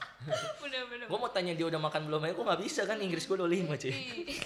bener 0.62 0.83
bener 0.92 1.07
gue 1.07 1.18
mau 1.18 1.31
tanya 1.31 1.56
dia 1.56 1.63
udah 1.63 1.80
makan 1.80 2.12
belum 2.12 2.27
aja 2.27 2.33
gue 2.36 2.45
nggak 2.45 2.62
bisa 2.62 2.81
kan 2.83 3.00
Inggris 3.00 3.24
gue 3.24 3.38
25 3.39 3.71
cuy. 3.71 3.92
Ih. 3.95 4.39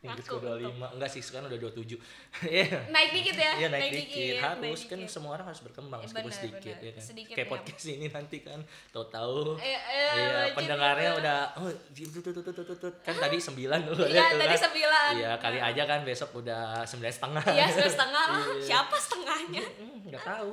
Inggris 0.00 0.24
gue 0.24 0.40
25 0.40 0.96
enggak 0.96 1.10
sih 1.10 1.20
sekarang 1.20 1.46
udah 1.46 1.60
27 1.60 1.92
iya 2.50 2.88
naik 2.88 3.10
dikit 3.12 3.36
ya 3.36 3.52
Iya 3.54 3.68
naik, 3.68 3.90
dikit, 3.92 4.34
harus 4.38 4.58
naik 4.58 4.80
kan 4.86 4.98
dikit. 4.98 5.12
semua 5.12 5.30
orang 5.34 5.46
harus 5.46 5.60
berkembang 5.60 6.00
Eh, 6.00 6.04
meskipun 6.06 6.24
benar, 6.24 6.38
sedikit 6.40 6.72
benar. 6.72 6.80
ya 6.80 6.90
kan. 6.90 7.02
Sedikit 7.04 7.34
Kayak 7.34 7.44
ya. 7.44 7.52
podcast 7.52 7.84
ini 7.86 8.06
nanti 8.08 8.36
kan 8.40 8.60
tahu-tahu 8.90 9.38
Eh, 9.56 9.68
eh, 9.68 9.76
iya 10.10 10.28
wajib 10.40 10.56
pendengarnya 10.56 11.10
udah 11.14 11.38
oh 11.54 11.68
tuh 11.92 12.20
tuh 12.24 12.32
tuh 12.32 12.52
tuh 12.56 12.76
tuh 12.80 12.90
kan 13.00 13.14
tadi 13.14 13.36
9 13.36 13.52
tuh 13.52 13.94
Iya, 14.02 14.22
tuh 14.24 14.38
tadi 14.38 14.48
kan. 14.50 14.60
sembilan. 14.62 15.10
Iya 15.14 15.30
kali 15.36 15.58
aja 15.60 15.82
kan 15.84 16.00
besok 16.02 16.30
udah 16.34 16.62
sembilan 16.82 17.12
setengah. 17.12 17.42
iya 17.50 17.66
sembilan 17.66 17.92
setengah 17.92 18.24
lah 18.26 18.40
Iya. 18.50 18.64
siapa 18.66 18.96
setengahnya 18.96 19.64
Hmm, 19.76 19.98
nggak 20.06 20.22
tahu. 20.22 20.52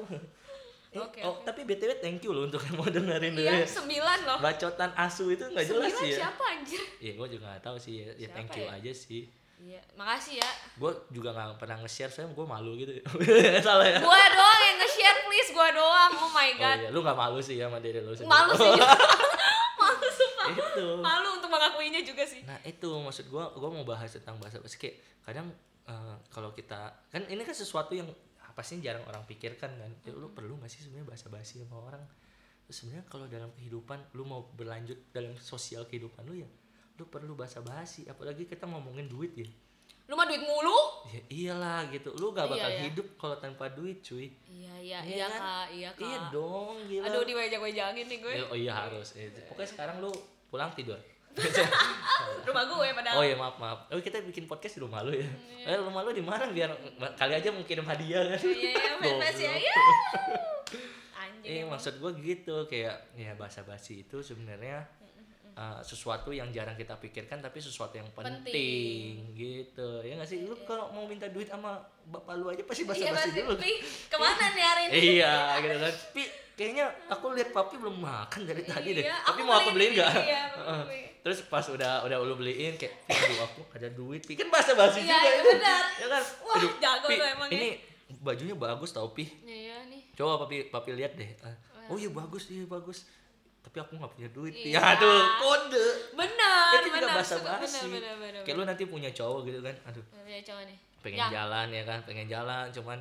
Eh, 0.90 0.98
Oke, 0.98 1.20
oh 1.20 1.30
oke. 1.34 1.44
tapi 1.44 1.62
btw 1.64 2.00
thank 2.00 2.20
you 2.22 2.32
loh 2.32 2.44
untuk 2.44 2.64
yang 2.64 2.76
mau 2.76 2.88
dengerin 2.88 3.32
dulu 3.32 3.44
iya 3.44 3.60
ya. 3.60 3.68
sembilan 3.70 4.20
loh 4.24 4.40
Bacotan 4.40 4.92
asu 4.94 5.30
itu 5.30 5.44
nggak 5.46 5.68
jelas 5.68 5.92
sih 5.94 6.10
ya. 6.10 6.18
siapa 6.24 6.44
anjir 6.48 6.80
Iya 6.98 7.12
gue 7.14 7.28
juga 7.30 7.46
nggak 7.46 7.62
tahu 7.62 7.78
sih 7.78 7.94
ya, 7.98 8.08
ya 8.18 8.28
thank 8.30 8.50
you 8.54 8.64
ya? 8.64 8.72
aja 8.74 8.92
sih. 8.94 9.28
Iya 9.58 9.82
makasih 9.94 10.38
ya 10.38 10.50
Gue 10.76 10.92
juga 11.10 11.32
nggak 11.32 11.58
pernah 11.58 11.82
nge-share 11.82 12.08
soalnya 12.08 12.32
gue 12.32 12.46
malu 12.46 12.72
gitu. 12.76 12.92
Salah 13.66 13.86
ya. 13.86 13.98
gua 14.00 14.22
doang 14.30 14.62
yang 14.64 14.78
nge-share 14.78 15.20
please 15.24 15.50
gua 15.50 15.68
doang 15.72 16.12
oh 16.16 16.30
my 16.30 16.48
Oh 16.48 16.54
god 16.56 16.78
iya, 16.80 16.90
lu 16.90 17.00
gak 17.02 17.18
malu 17.18 17.40
sih 17.40 17.56
ya 17.56 17.66
sama 17.66 17.78
diri 17.78 18.00
lu 18.00 18.12
sendiri. 18.12 18.30
malu 18.30 18.54
sih 18.54 18.70
malu 19.82 20.08
sumpah 20.08 20.48
itu. 20.52 20.88
malu 21.00 21.28
untuk 21.36 21.50
mengakuinya 21.50 22.02
juga 22.02 22.24
sih 22.24 22.42
Nah 22.42 22.58
itu 22.64 22.86
maksud 22.88 23.26
gua, 23.28 23.50
gua 23.52 23.70
mau 23.72 23.84
bahas 23.84 24.10
tentang 24.10 24.38
bahasa 24.38 24.58
basi 24.58 24.78
kayak 24.78 24.96
kadang 25.22 25.50
eh, 25.86 26.16
kalau 26.28 26.52
kita 26.52 26.78
kan 27.08 27.26
ini 27.26 27.42
kan 27.42 27.54
sesuatu 27.54 27.92
yang 27.92 28.06
pasti 28.54 28.82
jarang 28.82 29.06
orang 29.06 29.22
pikirkan 29.24 29.70
kan. 29.70 29.92
Ya, 30.02 30.10
lu 30.12 30.34
perlu 30.34 30.58
gak 30.58 30.66
sih 30.68 30.82
sebenarnya 30.82 31.06
bahasa 31.08 31.30
basi 31.30 31.62
sama 31.62 31.78
orang? 31.80 32.02
Sebenarnya 32.66 33.06
kalau 33.06 33.26
dalam 33.26 33.54
kehidupan 33.54 34.02
lu 34.12 34.26
mau 34.26 34.50
berlanjut 34.52 34.98
dalam 35.10 35.38
sosial 35.38 35.86
kehidupan 35.86 36.26
lu 36.26 36.42
ya, 36.42 36.50
lu 36.98 37.06
perlu 37.06 37.34
bahasa 37.34 37.62
basi. 37.62 38.04
Apalagi 38.04 38.44
kita 38.44 38.66
ngomongin 38.66 39.06
duit 39.06 39.34
ya. 39.34 39.48
lu 40.04 40.16
mah 40.16 40.24
duit 40.24 40.40
mulu 40.40 41.04
Ya 41.06 41.22
iyalah 41.28 41.84
gitu. 41.88 42.16
Lu 42.16 42.32
gak 42.32 42.46
Iya, 42.46 42.54
bakal 42.54 42.72
iya. 42.72 42.82
hidup 42.86 43.08
kalau 43.16 43.36
tanpa 43.36 43.68
duit, 43.70 44.00
cuy. 44.02 44.32
iya 44.46 44.72
iya 44.78 45.00
Iya 45.00 45.14
iya 45.14 45.26
kan? 45.28 45.40
kak 45.40 45.68
iya 45.70 45.90
kak 45.92 46.02
Iya 46.02 46.20
dong, 46.30 46.76
gila. 46.86 47.04
aduh 47.06 47.24
diwejak-wejangin 47.24 48.06
nih 48.06 48.18
gue 48.18 48.34
Ya, 48.34 48.44
oh 48.46 48.58
iya 48.58 48.74
harus. 48.74 49.08
Eh, 49.14 49.28
pokoknya 49.46 49.68
sekarang 49.70 50.00
lu 50.00 50.12
pulang 50.48 50.72
tidur. 50.72 50.96
rumah 52.48 52.64
gue 52.66 52.88
padahal 52.94 53.16
Oh 53.16 53.24
iya 53.24 53.36
maaf 53.36 53.56
maaf. 53.58 53.80
Oh 53.90 54.00
kita 54.00 54.24
bikin 54.24 54.46
podcast 54.46 54.74
di 54.74 54.82
rumah 54.82 55.04
lu 55.04 55.12
ya. 55.14 55.28
Eh 55.66 55.78
rumah 55.78 56.02
lu 56.02 56.10
di 56.10 56.24
mana 56.24 56.48
biar 56.48 56.72
kali 57.14 57.34
aja 57.36 57.52
mau 57.52 57.62
kirim 57.62 57.84
hadiah 57.84 58.24
kan. 58.28 58.40
iya 58.42 58.72
iya 58.74 58.92
fans 58.98 59.38
ya 59.38 59.54
iya 59.54 59.74
anjing 61.22 61.52
Eh 61.52 61.64
maksud 61.64 61.94
gua 61.98 62.12
gitu 62.14 62.66
kayak 62.66 63.12
ya 63.14 63.36
bahasa 63.36 63.62
basi 63.62 64.02
itu 64.02 64.18
sebenarnya 64.20 64.88
uh, 65.58 65.82
sesuatu 65.82 66.30
yang 66.30 66.54
jarang 66.54 66.78
kita 66.78 66.94
pikirkan 66.96 67.42
tapi 67.42 67.58
sesuatu 67.58 67.98
yang 67.98 68.08
penting, 68.14 68.46
Penting. 68.46 69.12
gitu. 69.34 69.90
Ya 70.06 70.14
nggak 70.16 70.30
sih? 70.30 70.46
Lu 70.46 70.54
kalau 70.64 70.94
mau 70.94 71.04
minta 71.04 71.26
duit 71.28 71.50
sama 71.50 71.82
bapak 72.06 72.38
lu 72.38 72.48
aja 72.48 72.62
pasti 72.64 72.86
iya 72.86 72.90
basi 72.90 73.04
pasti. 73.10 73.42
dulu. 73.42 73.54
Ke 74.08 74.16
mana 74.16 74.46
nih 74.54 74.64
hari 74.64 74.82
ini? 74.88 74.94
Iya 75.18 75.36
gitu 75.60 75.76
kan. 75.76 75.92
Tapi 75.92 76.24
kayaknya 76.58 76.86
aku 77.10 77.26
lihat 77.34 77.50
papi 77.52 77.76
belum 77.78 77.98
makan 77.98 78.42
dari 78.46 78.64
tadi 78.64 78.90
deh. 78.94 79.04
Iya, 79.06 79.18
tapi 79.26 79.42
mau 79.42 79.58
aku 79.58 79.70
beliin 79.74 79.94
nggak? 79.94 80.14
iya, 80.26 80.42
terus 81.22 81.44
pas 81.46 81.66
udah 81.68 82.02
udah 82.08 82.18
lu 82.24 82.34
beliin 82.34 82.74
kayak 82.78 82.94
aduh 83.10 83.40
aku 83.46 83.62
ada 83.74 83.90
duit 83.92 84.22
Pi. 84.24 84.34
Kan 84.38 84.50
bahasa 84.50 84.74
basi 84.74 85.04
Iya, 85.04 85.18
juga 85.18 85.28
iya, 85.28 85.38
itu. 85.38 85.50
benar. 85.54 85.84
ya 86.02 86.08
kan? 86.08 86.24
Wah, 86.46 86.56
jago 86.82 87.08
Pi, 87.10 87.16
emang 87.20 87.50
ya. 87.50 87.58
ini 87.60 87.70
bajunya 88.24 88.56
bagus 88.56 88.90
tau 88.90 89.12
pi. 89.12 89.28
Iya 89.44 89.84
nih. 89.86 90.02
Coba 90.16 90.48
papi 90.48 90.72
papi 90.72 90.96
lihat 90.96 91.14
deh. 91.14 91.30
Ah, 91.44 91.54
oh 91.92 91.98
iya 92.00 92.10
bagus 92.10 92.48
iya 92.50 92.64
bagus 92.66 93.04
tapi 93.68 93.78
aku 93.78 94.00
nggak 94.00 94.12
punya 94.14 94.30
duit. 94.32 94.54
Iya. 94.56 94.80
ya 94.80 94.96
tuh 94.96 95.20
kode. 95.38 95.88
Benar 96.16 96.72
itu 96.74 96.88
juga 96.90 97.08
bahasa 97.12 97.36
basi. 97.38 97.88
kayak 98.42 98.56
lu 98.56 98.64
nanti 98.64 98.84
punya 98.86 99.12
cowok 99.12 99.40
gitu 99.44 99.60
kan 99.60 99.76
aduh. 99.84 100.04
Ya 100.24 100.40
cowok 100.42 100.64
nih. 100.64 100.78
Pengen 100.98 101.20
Ya. 101.20 101.28
jalan 101.30 101.68
ya 101.70 101.84
kan? 101.84 102.00
Pengen 102.02 102.28
jalan 102.28 102.66
cuman 102.72 102.96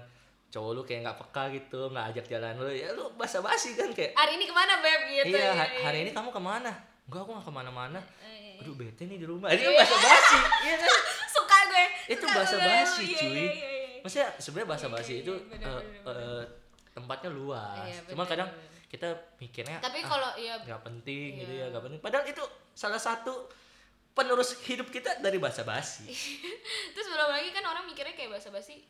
cowok 0.46 0.70
lu 0.72 0.82
kayak 0.82 1.00
nggak 1.02 1.18
peka 1.22 1.42
gitu 1.54 1.80
nggak 1.88 2.06
ajak 2.10 2.26
jalan 2.28 2.52
lu. 2.56 2.66
Ya 2.68 2.90
lu 2.90 3.06
basa 3.14 3.38
basi 3.38 3.72
kan 3.72 3.94
kayak. 3.94 4.12
Hari 4.12 4.32
ini 4.34 4.44
ke 4.44 4.52
mana 4.52 4.82
beb? 4.82 5.00
Gitu 5.06 5.30
iya 5.32 5.38
ya, 5.40 5.52
ha- 5.54 5.70
iya. 5.70 5.80
hari 5.84 5.98
ini 6.02 6.10
kamu 6.10 6.28
ke 6.28 6.42
mana? 6.42 6.72
Enggak 7.06 7.20
aku 7.22 7.30
nggak 7.32 7.46
ke 7.46 7.54
mana-mana. 7.54 8.00
Eh, 8.20 8.58
aduh 8.58 8.74
bete 8.74 9.06
nih 9.06 9.22
di 9.22 9.26
rumah. 9.26 9.46
Itu 9.48 9.62
kan 9.62 9.78
bahasa 9.78 9.96
basi 9.96 10.38
iya 10.60 10.74
kan? 10.76 10.90
Suka 11.36 11.58
gue 11.64 11.84
itu 12.08 12.24
gue. 12.24 12.34
basi 12.34 12.54
Iya, 12.58 13.16
cuy. 13.16 13.30
iya, 13.30 13.46
iya, 13.46 13.50
iya. 13.54 13.98
maksudnya 14.02 14.28
sebenarnya 14.36 14.68
bahasa 14.68 14.86
basi 14.90 15.12
Iya, 15.12 15.22
itu 15.22 15.32
iya, 15.46 15.70
eh, 15.70 15.82
eh, 16.10 16.42
tempatnya 16.90 17.30
luas. 17.30 17.86
Iya, 17.86 17.98
cuma 18.10 18.26
kadang. 18.26 18.50
Kita 18.86 19.08
mikirnya 19.36 19.78
tapi 19.78 19.98
ah, 20.00 20.06
kalau 20.06 20.30
ya 20.36 20.54
nggak 20.58 20.80
penting 20.80 21.42
gitu 21.42 21.52
Iya. 21.52 21.66
ya 21.66 21.72
nggak 21.74 21.84
penting. 21.84 22.00
Padahal 22.00 22.24
itu 22.24 22.42
salah 22.72 22.98
satu 22.98 23.50
penerus 24.12 24.56
hidup 24.64 24.88
kita 24.88 25.20
dari 25.20 25.36
bahasa 25.36 25.60
basi 25.62 26.06
terus 26.94 27.06
belum 27.06 27.28
lagi 27.28 27.50
kan 27.50 27.60
orang 27.62 27.84
mikirnya 27.84 28.14
kayak 28.14 28.32
bahasa 28.32 28.48
basi 28.48 28.80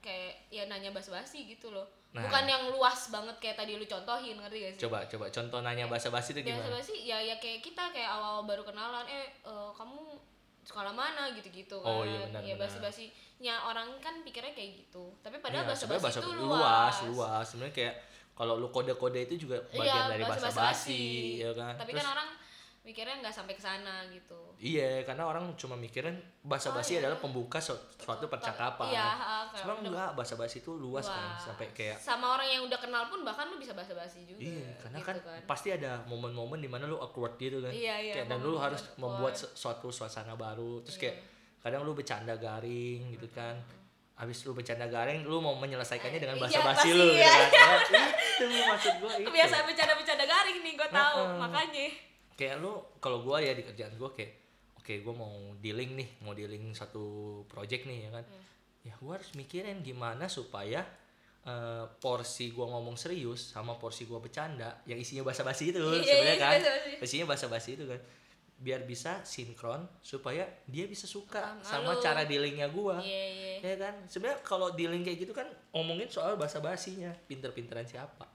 kayak 0.00 0.48
ya 0.48 0.64
nanya 0.64 0.88
bahasa 0.90 1.12
basi 1.12 1.44
gitu 1.44 1.68
loh. 1.68 1.84
Nah. 2.10 2.26
bukan 2.26 2.42
yang 2.42 2.62
luas 2.74 3.06
banget 3.06 3.36
kayak 3.38 3.54
tadi 3.54 3.78
lu 3.78 3.86
contohin 3.86 4.34
ngerti 4.34 4.56
gak 4.58 4.72
sih? 4.74 4.80
Coba 4.82 4.98
coba 5.06 5.30
contoh 5.30 5.60
nanya 5.60 5.86
bahasa 5.86 6.10
basi 6.10 6.34
itu 6.34 6.42
bahasa 6.42 6.66
gimana? 6.66 6.74
basi 6.74 6.94
ya 7.04 7.18
ya 7.20 7.36
kayak 7.38 7.60
kita 7.60 7.86
kayak 7.92 8.10
awal 8.10 8.42
baru 8.42 8.66
kenalan 8.66 9.06
eh 9.06 9.30
eh, 9.44 9.70
kamu 9.70 10.18
sekolah 10.60 10.90
mana? 10.90 11.30
gitu-gitu 11.32 11.78
kan. 11.78 11.86
Oh, 11.86 12.02
iya, 12.02 12.26
benar, 12.26 12.42
ya 12.42 12.54
bahasa 12.56 12.78
basinya 12.78 13.54
orang 13.64 13.94
kan 13.98 14.20
pikirnya 14.22 14.50
kayak 14.50 14.82
gitu. 14.82 15.14
Tapi 15.22 15.38
padahal 15.38 15.62
Iya, 15.62 15.70
bahasa 15.70 15.84
basi 15.86 16.18
itu 16.18 16.30
luas. 16.34 16.50
luas 16.50 16.96
luas. 17.14 17.44
Sebenarnya 17.46 17.74
kayak 17.76 17.94
kalau 18.40 18.56
lu 18.56 18.68
kode-kode 18.68 19.20
itu 19.22 19.44
juga 19.44 19.60
Iya, 19.68 19.76
bagian 19.76 20.04
dari 20.08 20.24
bahasa 20.24 20.48
bahasa-basi. 20.48 20.96
basi 20.96 21.02
ya 21.38 21.50
kan 21.52 21.74
tapi 21.76 21.92
Terus- 21.92 22.00
kan 22.00 22.08
orang 22.10 22.28
mikirnya 22.80 23.20
nggak 23.20 23.34
sampai 23.34 23.52
ke 23.52 23.60
sana 23.60 24.08
gitu 24.08 24.40
Iya, 24.56 25.04
karena 25.04 25.24
orang 25.24 25.52
cuma 25.54 25.72
mikirin 25.74 26.16
bahasa 26.42 26.68
basi 26.70 26.92
Oh, 26.92 26.94
iya. 26.94 27.00
adalah 27.04 27.16
pembuka 27.18 27.56
su- 27.58 27.76
suatu 27.94 28.24
percakapan. 28.26 28.88
iya 28.88 29.08
kayak 29.46 29.56
Cuma 29.56 29.72
enggak, 29.78 30.10
bahasa 30.12 30.34
basi 30.34 30.60
itu 30.60 30.72
luas, 30.74 31.04
kan, 31.04 31.16
luas. 31.16 31.40
sampai 31.42 31.68
kayak 31.70 31.96
sama 31.96 32.34
orang 32.34 32.48
yang 32.50 32.62
udah 32.64 32.76
kenal 32.76 33.04
pun 33.06 33.20
bahkan 33.20 33.44
lu 33.46 33.56
bisa 33.56 33.72
bahasa 33.72 33.92
basi 33.92 34.24
juga 34.24 34.40
Iya, 34.40 34.72
karena 34.78 34.96
gitu 34.98 35.20
kan, 35.20 35.40
pasti 35.44 35.68
ada 35.70 36.00
momen-momen 36.04 36.56
di 36.56 36.68
mana 36.68 36.84
lu 36.84 36.96
awkward 36.96 37.36
gitu 37.36 37.60
kan. 37.60 37.68
Iya, 37.68 37.94
iya, 38.00 38.12
Kayak, 38.16 38.26
dan 38.26 38.38
lu 38.42 38.56
harus 38.56 38.80
awkward. 38.80 38.88
Iya. 38.90 39.00
membuat 39.02 39.34
su- 39.34 39.52
suatu 39.54 39.88
suasana 39.88 40.32
baru. 40.34 40.80
Terus 40.82 40.96
kayak 40.98 41.16
kadang 41.58 41.84
lu 41.84 41.92
bercanda 41.92 42.32
garing 42.34 43.00
gitu 43.10 43.28
kan. 43.30 43.56
Habis 44.20 44.44
lu 44.44 44.52
bercanda 44.52 44.84
garing, 44.84 45.24
lu 45.24 45.40
mau 45.40 45.56
menyelesaikannya 45.56 46.20
dengan 46.20 46.36
Iya, 46.36 46.42
bahasa 46.44 46.60
basi 46.60 46.76
pasti, 46.76 46.90
lu 46.92 47.04
gitu 47.08 47.16
iya. 47.16 47.32
kan. 47.48 47.80
Ya, 47.88 48.04
itu 48.36 48.44
maksud 48.68 48.94
gua 49.00 49.12
itu. 49.16 49.26
kebiasaan 49.26 49.64
bercanda-bercanda 49.64 50.24
garing 50.24 50.58
nih 50.60 50.72
gue 50.76 50.88
tahu 50.90 51.20
Heeh. 51.24 51.38
makanya 51.40 51.86
kayak 52.32 52.54
lu 52.60 52.72
kalau 52.96 53.20
gua 53.20 53.40
ya 53.40 53.52
di 53.52 53.60
kerjaan 53.60 53.96
gua 53.96 54.12
kayak 54.12 54.32
oke 54.76 54.92
gua 55.00 55.14
mau 55.14 55.32
dealing 55.56 55.92
nih 55.92 56.08
mau 56.20 56.32
dealing 56.32 56.72
satu 56.72 57.04
project 57.44 57.84
nih 57.84 58.08
ya 58.08 58.10
kan 58.12 58.24
ya 58.80 58.92
gua 58.96 59.16
harus 59.16 59.32
mikirin 59.32 59.80
gimana 59.80 60.24
supaya 60.24 60.84
eh, 61.42 61.84
porsi 61.96 62.52
gua 62.52 62.68
ngomong 62.70 62.96
serius 62.96 63.52
sama 63.52 63.76
porsi 63.76 64.04
gua 64.04 64.20
bercanda 64.20 64.80
yang 64.84 64.96
isinya 64.96 65.20
basa-basi 65.22 65.68
itu 65.68 65.80
Iya, 65.80 66.00
sebenarnya 66.00 66.36
iya, 66.36 66.44
kan 66.44 66.60
isinya 67.00 67.26
basa-basi 67.28 67.76
itu 67.76 67.84
kan 67.84 68.00
biar 68.60 68.84
bisa 68.84 69.24
sinkron 69.24 69.88
supaya 70.04 70.44
dia 70.68 70.84
bisa 70.84 71.08
suka 71.08 71.56
Sama 71.64 71.96
sama 71.96 72.04
cara 72.04 72.28
dealingnya 72.28 72.68
gua. 72.68 73.00
Iya 73.00 73.24
iya. 73.32 73.52
Ya 73.64 73.74
kan? 73.80 73.94
Sebenarnya 74.04 74.44
kalau 74.44 74.76
dealing 74.76 75.00
kayak 75.00 75.24
gitu 75.24 75.32
kan 75.32 75.48
ngomongin 75.72 76.12
soal 76.12 76.36
bahasa 76.36 76.60
basinya 76.60 77.08
pinter-pinteran 77.24 77.88
siapa? 77.88 78.28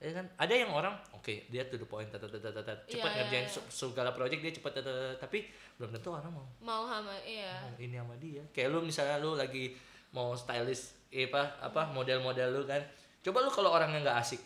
Ya 0.00 0.12
kan? 0.16 0.28
Ada 0.36 0.54
yang 0.64 0.72
orang 0.72 0.92
oke 1.16 1.48
dia 1.48 1.64
to 1.68 1.76
the 1.80 1.88
point 1.88 2.08
tet, 2.08 2.20
tet, 2.20 2.40
tet, 2.40 2.52
Iya, 2.52 2.76
cepet 2.88 3.10
iya, 3.12 3.16
ngerjain 3.20 3.44
iya. 3.44 3.52
se- 3.52 3.68
segala 3.68 4.12
project 4.12 4.40
dia 4.40 4.52
tet, 4.52 4.64
tet, 4.76 5.16
tapi 5.16 5.48
belum 5.76 5.92
tentu 5.96 6.12
orang 6.12 6.32
mau. 6.32 6.46
Mau 6.60 6.84
sama 6.88 7.12
iya. 7.24 7.64
Mau 7.64 7.76
ini 7.80 7.96
sama 7.96 8.14
dia. 8.20 8.44
Kayak 8.52 8.68
lu 8.76 8.78
misalnya 8.84 9.16
lu 9.20 9.36
lagi 9.36 9.72
mau 10.12 10.36
stylist 10.36 11.00
eh, 11.12 11.28
apa 11.28 11.64
apa 11.64 11.92
model-model 11.96 12.48
lu 12.60 12.62
kan. 12.68 12.80
Coba 13.24 13.44
lu 13.44 13.48
kalau 13.52 13.72
orangnya 13.72 14.04
nggak 14.04 14.18
asik. 14.20 14.40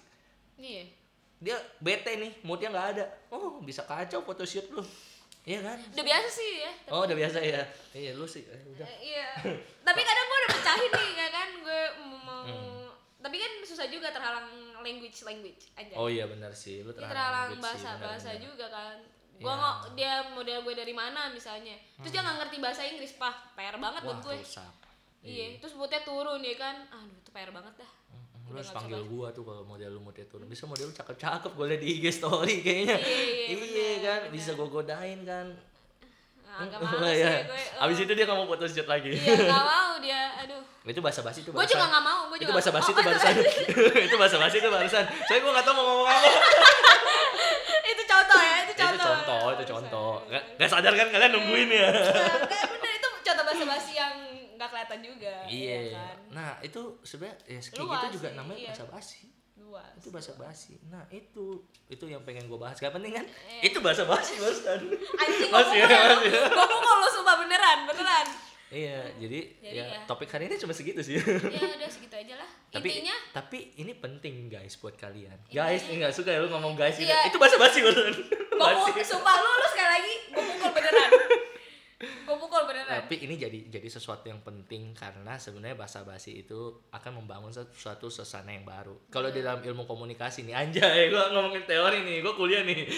Iya 0.58 0.86
dia 1.44 1.56
bete 1.76 2.16
nih 2.16 2.32
moodnya 2.40 2.72
nggak 2.72 2.88
ada. 2.96 3.04
Oh 3.28 3.60
bisa 3.60 3.84
kacau 3.84 4.24
photoshoot 4.24 4.64
lu. 4.72 4.80
Iya 5.44 5.60
kan? 5.60 5.76
Udah 5.92 6.04
biasa 6.08 6.28
sih 6.32 6.50
ya. 6.64 6.72
Oh 6.88 7.04
udah 7.04 7.12
biasa 7.12 7.38
ya. 7.44 7.60
Iya 7.92 8.16
lu 8.16 8.24
sih. 8.24 8.48
Eh, 8.48 8.60
udah. 8.72 8.88
Eh, 8.88 8.98
iya. 9.12 9.28
Tapi 9.84 10.00
kadang 10.00 10.24
gue 10.24 10.38
udah 10.40 10.50
pecahin 10.56 10.90
nih 10.90 11.10
ya 11.20 11.28
kan? 11.28 11.48
Gue 11.60 11.82
mau 12.24 12.42
Hmm. 12.44 12.88
tapi 13.20 13.40
kan 13.40 13.52
susah 13.64 13.88
juga 13.88 14.12
terhalang 14.12 14.48
language 14.80 15.24
language 15.24 15.68
aja. 15.76 15.92
Oh 15.96 16.08
iya 16.08 16.24
benar 16.24 16.52
sih. 16.52 16.80
Lu 16.80 16.92
terhalang 16.92 17.12
terhalang 17.12 17.48
language 17.52 17.60
sih, 17.60 17.64
bahasa 17.84 17.90
bahasa 18.00 18.30
benar. 18.32 18.44
juga 18.44 18.66
kan. 18.72 18.96
Iya. 19.36 19.44
Hmm. 19.44 19.56
nggak 19.60 19.76
dia 19.92 20.12
model 20.32 20.58
gue 20.64 20.74
dari 20.76 20.94
mana 20.96 21.28
misalnya. 21.28 21.76
Terus 22.00 22.12
dia 22.12 22.20
nggak 22.24 22.36
ngerti 22.40 22.56
bahasa 22.64 22.82
Inggris 22.88 23.12
pah. 23.20 23.36
PR 23.52 23.76
banget 23.76 24.00
wah 24.00 24.16
buat 24.16 24.20
gue 24.24 24.36
rusak 24.40 24.72
iya. 25.24 25.56
terus 25.56 25.72
moodnya 25.72 26.04
turun 26.04 26.40
ya 26.44 26.52
kan? 26.60 26.76
Aduh 26.92 27.16
itu 27.16 27.32
PR 27.32 27.48
banget 27.48 27.74
dah. 27.80 27.90
Hmm, 27.90 28.03
lu 28.54 28.62
harus 28.62 28.70
panggil 28.70 29.02
bisa 29.02 29.10
gua 29.10 29.26
tuh 29.34 29.42
kalau 29.42 29.62
model 29.66 29.90
lu 29.90 30.00
model 30.00 30.24
turun. 30.30 30.46
Bisa 30.46 30.64
model 30.64 30.86
lu 30.86 30.94
cakep-cakep 30.94 31.50
gue 31.50 31.66
liat 31.66 31.80
di 31.82 31.88
IG 31.90 32.04
story 32.14 32.62
kayaknya. 32.62 32.96
Iya, 32.96 33.18
iya, 33.18 33.44
iya 33.50 33.56
benar, 33.58 33.98
kan? 34.00 34.20
bisa 34.30 34.50
gue 34.54 34.68
godain 34.70 35.20
kan. 35.26 35.46
Agak 36.54 36.78
Oh, 36.78 36.86
males 36.86 37.14
iya. 37.18 37.30
ya 37.34 37.50
gue 37.50 37.58
eh, 37.58 37.82
abis 37.82 37.98
itu 38.00 38.12
dia 38.14 38.24
nggak 38.24 38.38
mau 38.38 38.46
photoshoot 38.46 38.86
lagi. 38.86 39.10
Iya 39.10 39.34
nggak 39.42 39.66
mau 39.66 39.92
dia 39.98 40.22
aduh. 40.38 40.62
Itu 40.94 41.00
bahasa 41.00 41.24
basi 41.24 41.40
itu 41.40 41.50
gue 41.50 41.64
juga 41.64 41.86
nggak 41.88 42.04
mau 42.04 42.28
gue 42.30 42.36
itu 42.38 42.44
juga 42.46 42.54
bahasa 42.54 42.70
nggak 42.70 42.78
basi 42.78 42.90
itu 42.94 43.02
barusan. 43.02 43.34
Itu 44.06 44.16
bahasa 44.20 44.36
basi 44.38 44.56
itu 44.62 44.68
barusan. 44.70 45.04
Saya 45.26 45.38
gue 45.42 45.50
nggak 45.50 45.64
tahu 45.64 45.74
mau 45.74 45.84
ngomong 45.90 46.06
apa. 46.06 46.28
Itu 47.84 48.02
contoh 48.06 48.38
ya 48.38 48.56
itu 48.62 48.70
itu 48.70 48.82
contoh. 48.84 49.08
contoh 49.10 49.46
itu 49.50 49.64
contoh. 49.66 50.12
nggak 50.30 50.42
nggak 50.60 50.68
sadar 50.70 50.92
kan 50.94 51.06
kalian 51.10 51.30
nungguin 51.34 51.68
ya? 51.72 51.88
Kayak 52.46 52.66
bener 52.70 52.92
itu 52.94 53.08
contoh 53.24 53.42
bahasa 53.42 53.64
basi 53.66 53.92
yang 53.96 54.03
nggak 54.64 54.72
kelihatan 54.72 55.00
juga 55.04 55.34
iya. 55.44 55.78
kan? 55.92 56.16
Nah 56.32 56.50
itu 56.64 56.80
sebenarnya 57.04 57.36
ya 57.44 57.60
kayak 57.60 57.84
gitu 57.84 58.06
juga 58.16 58.28
namanya 58.32 58.58
iya. 58.64 58.68
bahasa 58.72 58.84
basi. 58.88 59.28
Luas. 59.60 59.92
Itu 60.00 60.08
bahasa 60.08 60.32
basi. 60.40 60.80
Nah 60.88 61.04
itu 61.12 61.60
itu 61.92 62.04
yang 62.08 62.24
pengen 62.24 62.48
gue 62.48 62.56
bahas. 62.56 62.80
Gak 62.80 62.96
penting 62.96 63.12
kan? 63.12 63.28
Iya. 63.28 63.60
itu 63.68 63.78
bahasa 63.84 64.08
basi 64.08 64.40
barusan 64.40 64.80
anjing 64.96 65.50
Masih 65.54 65.78
ya, 65.84 65.86
masih. 66.16 66.32
Gue 66.56 66.66
pukul 66.72 66.96
lu 66.96 67.08
sumpah 67.12 67.36
beneran 67.44 67.78
beneran. 67.84 68.26
Iya 68.74 69.06
jadi, 69.22 69.38
Jadi 69.62 69.78
ya, 69.78 69.86
ya. 69.86 70.02
topik 70.08 70.26
hari 70.32 70.50
ini 70.50 70.58
cuma 70.58 70.74
segitu 70.74 70.98
sih. 71.04 71.20
Ya 71.20 71.62
udah 71.62 71.86
segitu 71.92 72.16
aja 72.16 72.34
lah. 72.40 72.48
Tapi 72.74 72.90
intinya 72.90 73.14
tapi 73.30 73.70
ini 73.78 73.94
penting 73.94 74.50
guys 74.50 74.74
buat 74.82 74.98
kalian. 74.98 75.36
Guys 75.46 75.86
ini 75.86 76.02
nggak 76.02 76.16
suka 76.16 76.34
ya 76.34 76.42
lu 76.42 76.50
ngomong 76.50 76.74
guys 76.74 76.98
ini 76.98 77.06
Iya. 77.06 77.30
itu 77.30 77.38
bahasa 77.38 77.54
basi 77.54 77.78
barusan 77.84 78.18
Basi. 78.58 78.90
pukul 78.90 79.04
sumpah 79.06 79.34
lu 79.38 79.50
lu 79.62 79.66
sekali 79.70 79.90
lagi 79.94 80.14
gue 80.34 80.42
pukul 80.42 80.70
beneran 80.74 81.10
tapi 82.86 83.14
ini 83.20 83.34
jadi 83.34 83.58
jadi 83.68 83.88
sesuatu 83.88 84.24
yang 84.24 84.40
penting 84.40 84.92
karena 84.92 85.34
sebenarnya 85.34 85.74
bahasa 85.74 86.02
basi 86.02 86.40
itu 86.40 86.56
akan 86.90 87.20
membangun 87.20 87.50
suatu- 87.50 88.08
suasana 88.08 88.50
yang 88.50 88.62
baru. 88.62 88.94
Kalau 89.08 89.28
di 89.28 89.40
dalam 89.40 89.60
ilmu 89.60 89.84
komunikasi 89.84 90.44
nih 90.44 90.54
anjay 90.54 91.08
gua 91.08 91.28
ngomongin 91.30 91.64
teori 91.64 92.02
nih 92.02 92.20
gua 92.20 92.34
kuliah 92.34 92.62
nih. 92.62 92.80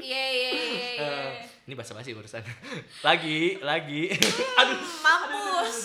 Iya 0.00 0.24
iya 0.32 0.50
iya 0.50 0.88
iya 0.96 1.04
Eh, 1.04 1.32
ini 1.68 1.76
bahasa 1.76 1.92
basi 1.92 2.16
barusan. 2.16 2.40
Lagi 3.06 3.60
lagi. 3.60 4.08
Aduh. 4.64 4.80
Mampus. 5.04 5.76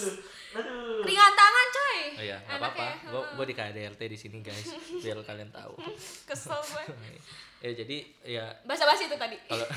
Aduh 0.56 1.04
ringan 1.04 1.34
tangan 1.36 1.68
coy. 1.70 2.00
Oh 2.16 2.24
iya 2.24 2.38
nggak 2.42 2.58
apa-apa. 2.58 2.80
ya, 2.82 2.94
gua 3.12 3.22
heeh. 3.22 3.36
gua 3.36 3.46
di 3.46 3.54
KDRT 3.54 4.02
di 4.08 4.18
sini 4.18 4.38
guys 4.40 4.72
biar 5.04 5.20
kalian 5.22 5.52
tahu. 5.52 5.76
Kesel 6.26 6.60
gue 6.64 6.84
ya 7.60 7.72
jadi 7.76 7.98
ya. 8.24 8.46
Bahasa 8.64 8.88
basi 8.88 9.06
itu 9.06 9.18
tadi. 9.20 9.36
Kalau 9.46 9.68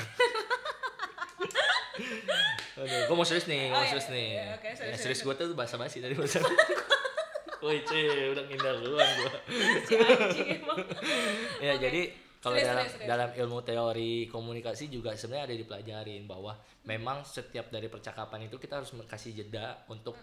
Aduh, 2.79 3.11
gue 3.11 3.15
mau 3.15 3.27
serius 3.27 3.45
nih, 3.51 3.67
Oh, 3.67 3.75
mau 3.75 3.83
iya, 3.83 3.91
serius 3.91 4.07
nih. 4.07 4.29
iya, 4.31 4.45
oke, 4.55 4.69
serius, 4.71 4.95
ya, 4.95 4.97
serius 5.03 5.21
gue 5.27 5.33
tuh 5.35 5.47
bahasa 5.51 5.75
basi 5.75 5.99
tadi 5.99 6.15
barusan. 6.15 6.39
Woi, 7.63 7.83
cuy, 7.83 8.31
udah 8.31 8.43
ngindar 8.47 8.75
duluan 8.79 9.03
gue. 9.19 9.31
ya, 11.67 11.75
jadi 11.75 12.07
kalau 12.39 12.55
dalam 12.55 12.87
serius, 12.87 13.03
dalam 13.03 13.29
ilmu 13.35 13.59
teori 13.67 14.31
komunikasi 14.31 14.87
juga 14.87 15.11
sebenarnya 15.11 15.51
ada 15.51 15.55
dipelajarin 15.59 16.23
bahwa 16.23 16.55
memang 16.87 17.27
setiap 17.27 17.67
dari 17.67 17.91
percakapan 17.91 18.47
itu 18.47 18.55
kita 18.55 18.79
harus 18.79 18.95
kasih 19.03 19.35
jeda 19.43 19.83
untuk 19.91 20.15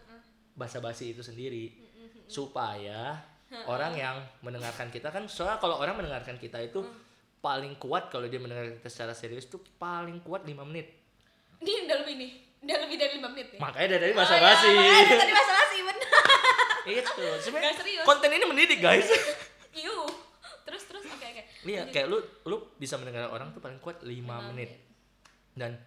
bahasa 0.57 0.81
basi 0.81 1.13
itu 1.13 1.21
sendiri. 1.21 1.77
Supaya 2.25 3.21
orang 3.69 3.93
yang 3.93 4.17
mendengarkan 4.41 4.89
kita 4.89 5.13
kan 5.13 5.29
soalnya 5.29 5.61
kalau 5.61 5.77
orang 5.77 6.01
mendengarkan 6.01 6.41
kita 6.41 6.57
itu 6.65 6.81
paling 7.45 7.77
kuat 7.77 8.09
kalau 8.09 8.25
dia 8.33 8.41
mendengarkan 8.41 8.81
kita 8.81 8.89
secara 8.89 9.13
serius 9.13 9.45
tuh 9.45 9.61
paling 9.77 10.25
kuat 10.25 10.49
5 10.49 10.57
menit. 10.65 10.89
Ini 11.61 11.85
udah 11.85 12.01
lebih 12.01 12.17
nih 12.17 12.46
udah 12.66 12.76
lebih 12.82 12.96
dari 12.99 13.12
5 13.16 13.32
menit 13.32 13.46
nih 13.54 13.61
makanya 13.62 13.88
dari 13.96 14.12
bahasa 14.12 14.35
Oh, 14.35 14.42
basi 14.42 14.68
makanya 14.68 15.16
tadi 15.16 15.32
bahasa 15.32 15.52
basi 15.54 15.78
bener. 15.80 16.08
Itu 17.02 17.26
sebenarnya 17.42 17.75
konten 18.02 18.30
ini 18.30 18.44
mendidik 18.46 18.78
guys. 18.78 19.06
Iu. 19.82 20.06
terus 20.62 20.82
terus 20.82 21.02
oke 21.06 21.23
oke. 21.23 21.42
Iya 21.62 21.82
kayak 21.90 22.06
lu 22.11 22.18
lu 22.42 22.56
bisa 22.75 22.99
mendengar 22.99 23.30
orang 23.30 23.54
tuh 23.54 23.62
paling 23.62 23.78
kuat 23.78 24.02
5 24.02 24.06
Lima 24.06 24.42
menit. 24.50 24.82
dan 25.54 25.78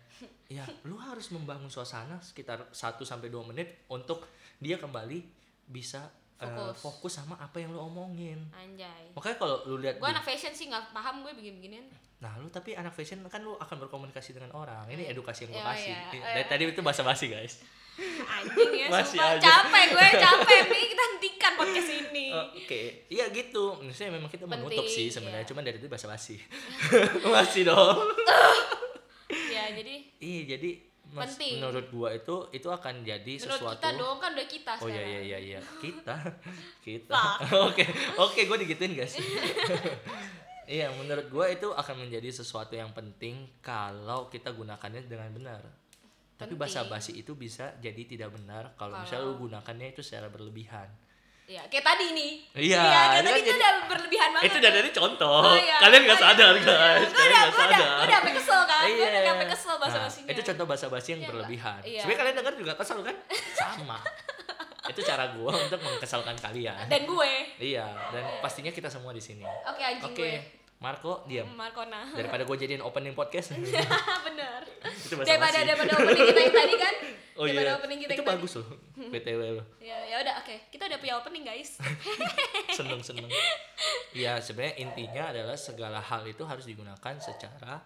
ya 0.48 0.65
lu 0.83 0.98
harus 0.98 1.29
membangun 1.29 1.69
suasana 1.69 2.17
sekitar 2.19 2.71
1 2.71 2.75
sampai 3.03 3.27
2 3.27 3.50
menit 3.51 3.86
untuk 3.88 4.24
dia 4.57 4.75
kembali 4.75 5.19
bisa 5.67 6.09
eh, 6.39 6.48
Fokus. 6.48 6.75
fokus 6.79 7.13
sama 7.13 7.36
apa 7.36 7.58
yang 7.58 7.69
lu 7.69 7.79
omongin 7.81 8.39
Anjay. 8.50 9.12
makanya 9.12 9.38
kalau 9.38 9.60
lu 9.65 9.77
lihat 9.77 9.96
di- 9.96 10.05
anak 10.05 10.24
fashion 10.24 10.51
sih 10.51 10.65
nggak 10.65 10.89
paham 10.89 11.22
gue 11.22 11.31
begini-beginian. 11.34 11.84
Nah, 12.19 12.36
lu 12.36 12.48
tapi 12.48 12.74
anak 12.74 12.91
fashion 12.91 13.24
kan 13.25 13.39
lu 13.39 13.55
akan 13.55 13.79
berkomunikasi 13.79 14.31
dengan 14.34 14.51
orang. 14.53 14.84
Ini 14.88 15.08
edukasi 15.10 15.46
yang 15.46 15.51
gue 15.53 15.62
Oh, 15.62 15.67
kasih. 15.69 15.96
iya. 16.12 16.19
Dari 16.34 16.46
tadi 16.46 16.63
itu 16.65 16.81
bahasa 16.81 17.00
basi, 17.01 17.27
guys. 17.27 17.63
Anjing 18.36 18.72
ya, 18.74 18.88
Masih 18.88 19.15
sumpah. 19.15 19.36
aja. 19.36 19.43
Capek 19.46 19.86
gue, 19.89 20.08
capek 20.27 20.60
nih 20.65 20.84
kita 20.89 21.03
hentikan 21.05 21.51
podcast 21.55 21.89
ini. 21.93 22.25
Oh, 22.29 22.48
Oke, 22.53 22.81
iya 23.08 23.27
gitu. 23.29 23.63
Maksudnya 23.77 24.12
memang 24.13 24.27
kita 24.27 24.43
menutup 24.46 24.84
Penting, 24.84 24.91
sih 24.91 25.08
sebenarnya, 25.10 25.43
iya. 25.43 25.48
cuman 25.48 25.63
dari 25.63 25.77
itu 25.77 25.88
bahasa 25.88 26.08
basi. 26.08 26.36
Masih 27.25 27.63
dong. 27.63 27.98
Ya, 29.48 29.72
jadi 29.72 29.96
Iya, 30.19 30.41
jadi 30.58 30.69
mas, 31.10 31.34
Penting. 31.34 31.58
menurut 31.58 31.86
gua 31.89 32.10
itu 32.13 32.36
itu 32.54 32.70
akan 32.70 33.01
jadi 33.01 33.34
menurut 33.42 33.58
sesuatu 33.58 33.82
kita 33.82 33.89
dong 33.98 34.18
kan 34.22 34.30
udah 34.38 34.48
kita 34.48 34.72
Oh 34.78 34.89
iya 34.89 35.04
iya 35.04 35.22
iya 35.25 35.39
iya. 35.42 35.60
Kita. 35.82 36.16
Kita. 36.86 37.24
Oke. 37.70 37.84
Oke, 38.22 38.46
gue 38.46 38.58
digituin, 38.66 38.94
guys. 38.94 39.18
Iya, 40.70 40.94
menurut 40.94 41.34
gua 41.34 41.50
itu 41.50 41.74
akan 41.74 42.06
menjadi 42.06 42.30
sesuatu 42.30 42.78
yang 42.78 42.94
penting 42.94 43.50
kalau 43.58 44.30
kita 44.30 44.54
gunakannya 44.54 45.01
dengan 45.10 45.34
benar. 45.34 45.66
Tapi 46.38 46.54
Penting. 46.54 46.62
bahasa 46.62 46.86
basi 46.86 47.18
itu 47.18 47.34
bisa 47.34 47.74
jadi 47.82 48.06
tidak 48.06 48.38
benar 48.38 48.78
kalau 48.78 49.01
misalnya 49.01 49.34
lu 49.34 49.42
gunakannya 49.42 49.98
itu 49.98 50.06
secara 50.06 50.30
berlebihan. 50.30 50.86
Iya, 51.50 51.65
kayak 51.65 51.82
tadi 51.82 52.06
nih. 52.13 52.32
Iya, 52.53 52.77
kayak 52.77 52.94
itu 52.94 53.10
tadi 53.10 53.25
kan 53.25 53.34
itu 53.34 53.41
jadi- 53.41 53.58
udah 53.58 53.74
berlebihan 53.89 54.29
banget. 54.29 54.46
itu 54.46 54.56
udah 54.62 54.72
dari 54.77 54.89
contoh. 54.94 55.41
Oh, 55.41 55.58
iya. 55.58 55.77
Kalian 55.82 56.01
nggak 56.06 56.20
iya. 56.20 56.25
sadar, 56.29 56.53
guys. 56.53 56.70
Gue 57.01 57.10
Kalian 57.10 57.10
udah, 57.10 57.10
nggak 57.10 57.50
gue 57.50 57.58
udah, 57.58 57.58
sadar. 57.74 57.89
gue 57.89 58.06
udah 58.06 58.13
sampai 58.13 58.34
kesel 58.38 58.62
kan. 58.62 58.84
Gue 58.86 58.94
udah 58.94 59.10
Iya. 59.10 59.25
sampai 59.25 59.48
kesel 59.50 59.75
bahasa 59.75 59.98
Nah, 59.98 60.29
itu 60.29 60.41
contoh 60.46 60.65
bahasa 60.65 60.86
basi 60.88 61.10
yang 61.10 61.20
Iya, 61.20 61.29
berlebihan. 61.34 61.79
iya. 61.82 62.00
Sebenarnya 62.00 62.20
kalian 62.22 62.36
dengar 62.38 62.53
juga 62.53 62.74
kesel 62.77 63.00
kan? 63.01 63.15
Sama. 63.56 63.98
itu 64.89 65.06
cara 65.06 65.38
gua 65.38 65.53
untuk 65.53 65.77
mengkesalkan 65.79 66.34
kalian. 66.34 66.89
Dan 66.89 67.06
gue. 67.06 67.32
Iya, 67.62 67.86
dan 68.10 68.41
pastinya 68.41 68.74
kita 68.74 68.89
semua 68.89 69.13
di 69.13 69.22
sini. 69.22 69.46
Oke, 69.46 69.86
anjing 69.86 70.01
Oke, 70.03 70.18
gue. 70.18 70.34
Marco 70.79 71.27
diam. 71.27 71.43
Markona. 71.59 72.07
Daripada 72.15 72.48
gue 72.48 72.55
jadiin 72.55 72.79
opening 72.79 73.12
podcast. 73.12 73.51
Bener. 74.27 74.63
itu 74.79 75.12
Daripada 75.12 75.59
daripada 75.67 75.91
opening 75.91 76.24
kita 76.31 76.39
yang 76.39 76.55
tadi 76.55 76.75
kan. 76.79 76.95
Oh 77.36 77.43
daripada 77.43 77.67
iya. 77.67 77.75
opening 77.75 78.00
kita 78.00 78.12
Itu 78.15 78.19
yang 78.24 78.27
tadi. 78.31 78.36
bagus 78.39 78.51
loh. 78.55 78.67
BTW 78.95 79.41
lo. 79.59 79.63
Ya, 79.83 79.98
ya 80.07 80.15
udah 80.24 80.33
oke. 80.39 80.55
Kita 80.71 80.88
udah 80.88 80.98
punya 81.03 81.13
opening, 81.19 81.43
guys. 81.43 81.75
Seneng 82.79 83.03
seneng. 83.03 83.27
Iya, 84.15 84.39
sebenarnya 84.39 84.75
intinya 84.79 85.24
adalah 85.36 85.59
segala 85.59 86.00
hal 86.00 86.24
itu 86.24 86.48
harus 86.48 86.63
digunakan 86.63 87.15
secara 87.19 87.83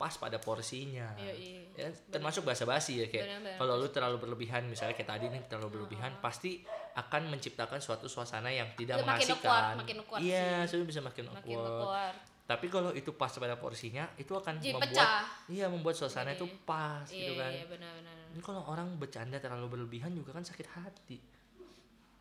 pas 0.00 0.16
pada 0.16 0.40
porsinya. 0.40 1.12
Iya, 1.20 1.34
iya. 1.36 1.60
Ya, 1.76 1.88
termasuk 2.08 2.48
bahasa 2.48 2.64
basi 2.64 3.04
ya 3.04 3.06
kayak 3.12 3.60
kalau 3.60 3.76
lu 3.76 3.92
terlalu 3.92 4.18
berlebihan 4.18 4.66
misalnya 4.66 4.96
kayak 4.96 5.14
tadi 5.14 5.30
nih 5.30 5.44
terlalu 5.46 5.78
berlebihan 5.78 6.16
pasti 6.18 6.64
akan 6.94 7.22
menciptakan 7.28 7.78
suatu 7.78 8.06
suasana 8.06 8.48
yang 8.48 8.68
tidak 8.74 9.00
makin 9.00 9.08
mengasihkan. 9.24 9.40
awkward, 9.40 9.76
makin 9.78 9.96
Iya, 10.20 10.64
sudah 10.64 10.84
bisa 10.84 11.00
makin, 11.00 11.24
Makin 11.26 11.56
awkward. 11.56 12.16
Tapi 12.42 12.66
kalau 12.68 12.90
itu 12.92 13.14
pas 13.14 13.30
pada 13.30 13.56
porsinya, 13.56 14.04
itu 14.14 14.28
akan 14.30 14.58
Jadi 14.58 14.74
membuat 14.74 14.92
pecah. 14.92 15.24
iya 15.48 15.66
membuat 15.66 15.94
suasana 15.94 16.30
Iya. 16.30 16.36
itu 16.36 16.46
pas 16.62 17.06
Iya, 17.06 17.16
gitu 17.18 17.32
kan. 17.38 17.50
iya, 17.50 17.64
benar-benar. 17.64 18.16
Ini 18.28 18.40
kalau 18.40 18.62
orang 18.64 18.88
bercanda 18.96 19.36
terlalu 19.36 19.66
berlebihan 19.70 20.12
juga 20.12 20.32
kan 20.32 20.42
sakit 20.42 20.68
hati. 20.68 21.16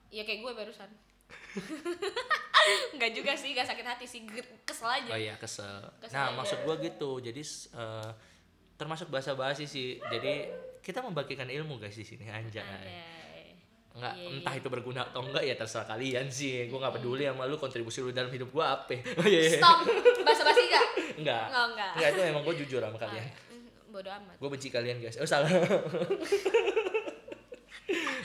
Iya 0.07 0.23
kayak 0.23 0.39
gue 0.39 0.51
barusan. 0.53 0.89
Enggak 2.93 3.11
juga 3.11 3.33
sih, 3.33 3.51
gak 3.51 3.65
sakit 3.65 3.83
hati 3.83 4.05
sih, 4.05 4.21
kesel 4.63 4.87
aja. 4.87 5.09
Oh 5.09 5.17
iya 5.17 5.35
kesel. 5.35 5.81
Kesel 5.97 6.13
nah 6.13 6.29
aja. 6.29 6.37
maksud 6.37 6.57
gua 6.61 6.75
gitu. 6.77 7.17
Jadi 7.17 7.41
eh, 7.73 8.09
termasuk 8.75 9.09
bahasa 9.09 9.33
basi 9.33 9.65
sih. 9.65 9.97
Jadi 9.99 10.47
kita 10.79 11.01
membagikan 11.01 11.49
ilmu 11.49 11.77
guys 11.77 11.95
di 11.95 12.05
sini 12.05 12.29
anjay. 12.29 12.61
Anjay. 12.61 13.20
Nggak 14.01 14.13
Iya, 14.17 14.27
entah 14.33 14.53
iya. 14.57 14.61
itu 14.65 14.67
berguna 14.67 15.01
atau 15.05 15.21
enggak 15.21 15.43
ya 15.45 15.53
terserah 15.53 15.85
kalian 15.85 16.25
sih. 16.27 16.65
Gua 16.67 16.81
nggak 16.81 16.97
peduli 16.97 17.29
sama 17.29 17.45
lu 17.45 17.55
kontribusi 17.55 18.01
lu 18.01 18.09
dalam 18.09 18.33
hidup 18.33 18.49
gua 18.49 18.81
apa. 18.81 18.97
Iya. 19.29 19.39
iya. 19.45 19.61
Stop. 19.61 19.85
Bahasa 20.25 20.41
basi 20.41 20.61
enggak? 20.65 20.87
Enggak. 21.21 21.45
Oh, 21.53 21.65
enggak. 21.69 21.91
Enggak 21.95 22.09
itu 22.09 22.21
emang 22.25 22.41
gua 22.41 22.55
jujur 22.57 22.81
sama 22.81 22.97
kalian. 22.97 23.25
Bodoh 23.91 24.07
amat. 24.07 24.35
Gue 24.39 24.47
benci 24.47 24.71
kalian 24.71 25.03
guys. 25.03 25.19
Oh 25.19 25.27
salah. 25.27 25.51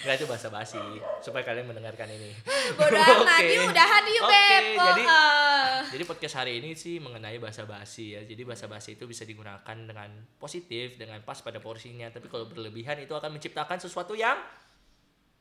Enggak 0.06 0.22
itu 0.22 0.26
bahasa 0.30 0.46
basi 0.46 0.78
supaya 1.18 1.42
kalian 1.42 1.66
mendengarkan 1.66 2.06
ini. 2.06 2.30
Bodoh 2.78 3.02
amat. 3.02 3.42
Oke. 3.42 3.50
Yuk 3.50 3.74
udahan 3.74 4.04
yuk, 4.06 4.22
Oke, 4.22 4.30
Beb. 4.30 4.64
Jadi- 4.78 5.06
eh. 5.10 5.74
Jadi 5.90 6.04
podcast 6.06 6.34
hari 6.38 6.62
ini 6.62 6.78
sih 6.78 7.02
mengenai 7.02 7.42
bahasa 7.42 7.66
basi 7.66 8.14
ya. 8.14 8.22
Jadi 8.22 8.46
bahasa 8.46 8.70
basi 8.70 8.94
itu 8.94 9.10
bisa 9.10 9.26
digunakan 9.26 9.74
dengan 9.74 10.06
positif, 10.38 10.94
dengan 10.94 11.18
pas 11.26 11.42
pada 11.42 11.58
porsinya. 11.58 12.06
Tapi 12.14 12.30
kalau 12.30 12.46
berlebihan 12.46 13.02
itu 13.02 13.10
akan 13.10 13.34
menciptakan 13.34 13.82
sesuatu 13.82 14.14
yang 14.14 14.38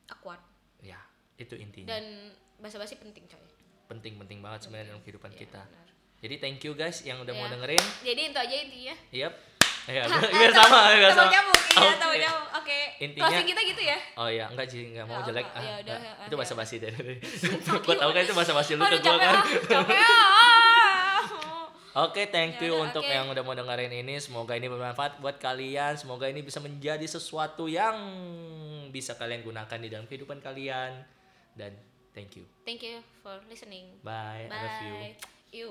awkward. 0.08 0.40
ya 0.78 1.00
itu 1.36 1.54
intinya. 1.54 1.90
Dan 1.90 2.30
bahasa 2.56 2.76
basi 2.76 2.94
penting, 2.94 3.24
coy. 3.26 3.40
Penting-penting 3.86 4.38
banget 4.38 4.60
sebenarnya 4.62 4.90
dalam 4.90 5.00
kehidupan 5.00 5.30
Iya, 5.30 5.38
kita. 5.38 5.62
benar. 5.62 5.88
Jadi 6.16 6.34
thank 6.36 6.58
you 6.60 6.72
guys 6.72 7.00
yang 7.00 7.18
udah 7.18 7.30
mau 7.30 7.44
Iya. 7.44 7.52
dengerin. 7.54 7.84
Jadi 8.02 8.20
itu 8.24 8.38
aja 8.38 8.56
intinya. 8.58 8.94
Yap. 9.10 9.34
Ya, 9.86 10.02
biar 10.34 10.50
sama, 10.50 10.90
biar 10.90 11.12
sama. 11.12 11.30
Nyambung, 11.30 11.60
iya, 11.62 11.78
Oke. 11.78 11.94
tambah 11.96 12.16
nyambung. 12.18 12.46
Oke. 12.56 12.78
Intinya- 12.98 13.22
Closing 13.24 13.46
kita 13.46 13.60
gitu 13.64 13.82
ya. 13.84 13.98
Oh 14.16 14.26
iya, 14.26 14.44
enggak 14.48 14.66
sih, 14.66 14.82
enggak 14.84 15.06
mau 15.06 15.20
Ya, 15.20 15.24
jelek. 15.24 15.46
ya 15.46 15.54
Ah, 15.54 15.62
udah, 15.78 15.94
ah, 15.94 16.02
ah, 16.18 16.26
itu 16.26 16.34
bahasa 16.34 16.50
ya. 16.50 16.58
basi 16.58 16.74
deh. 16.76 16.90
gua 17.86 17.94
tahu 17.96 18.10
kan 18.10 18.20
itu 18.20 18.34
bahasa 18.34 18.52
basi 18.52 18.72
lu 18.74 18.82
ke 18.82 18.98
capek 18.98 19.20
kan. 19.22 19.34
Oke, 21.96 22.28
thank 22.28 22.60
Ya 22.60 22.68
you 22.68 22.76
udah, 22.76 22.84
untuk 22.84 23.00
oke. 23.00 23.08
yang 23.08 23.24
udah 23.24 23.40
mau 23.40 23.56
dengerin 23.56 23.88
ini. 23.94 24.20
Semoga 24.20 24.52
ini 24.52 24.68
bermanfaat 24.68 25.16
buat 25.16 25.40
kalian. 25.40 25.96
Semoga 25.96 26.28
ini 26.28 26.44
bisa 26.44 26.60
menjadi 26.60 27.00
sesuatu 27.02 27.64
yang 27.66 27.96
bisa 28.96 29.12
kalian 29.20 29.44
gunakan 29.44 29.76
di 29.76 29.92
dalam 29.92 30.08
kehidupan 30.08 30.40
kalian. 30.40 31.04
Dan 31.52 31.76
thank 32.16 32.40
you. 32.40 32.48
Thank 32.64 32.80
you 32.80 33.04
for 33.20 33.36
listening. 33.52 34.00
Bye. 34.00 34.48
I 34.48 34.56
love 34.56 34.80
you. 34.80 34.96
Bye. 34.96 35.14
You. 35.52 35.70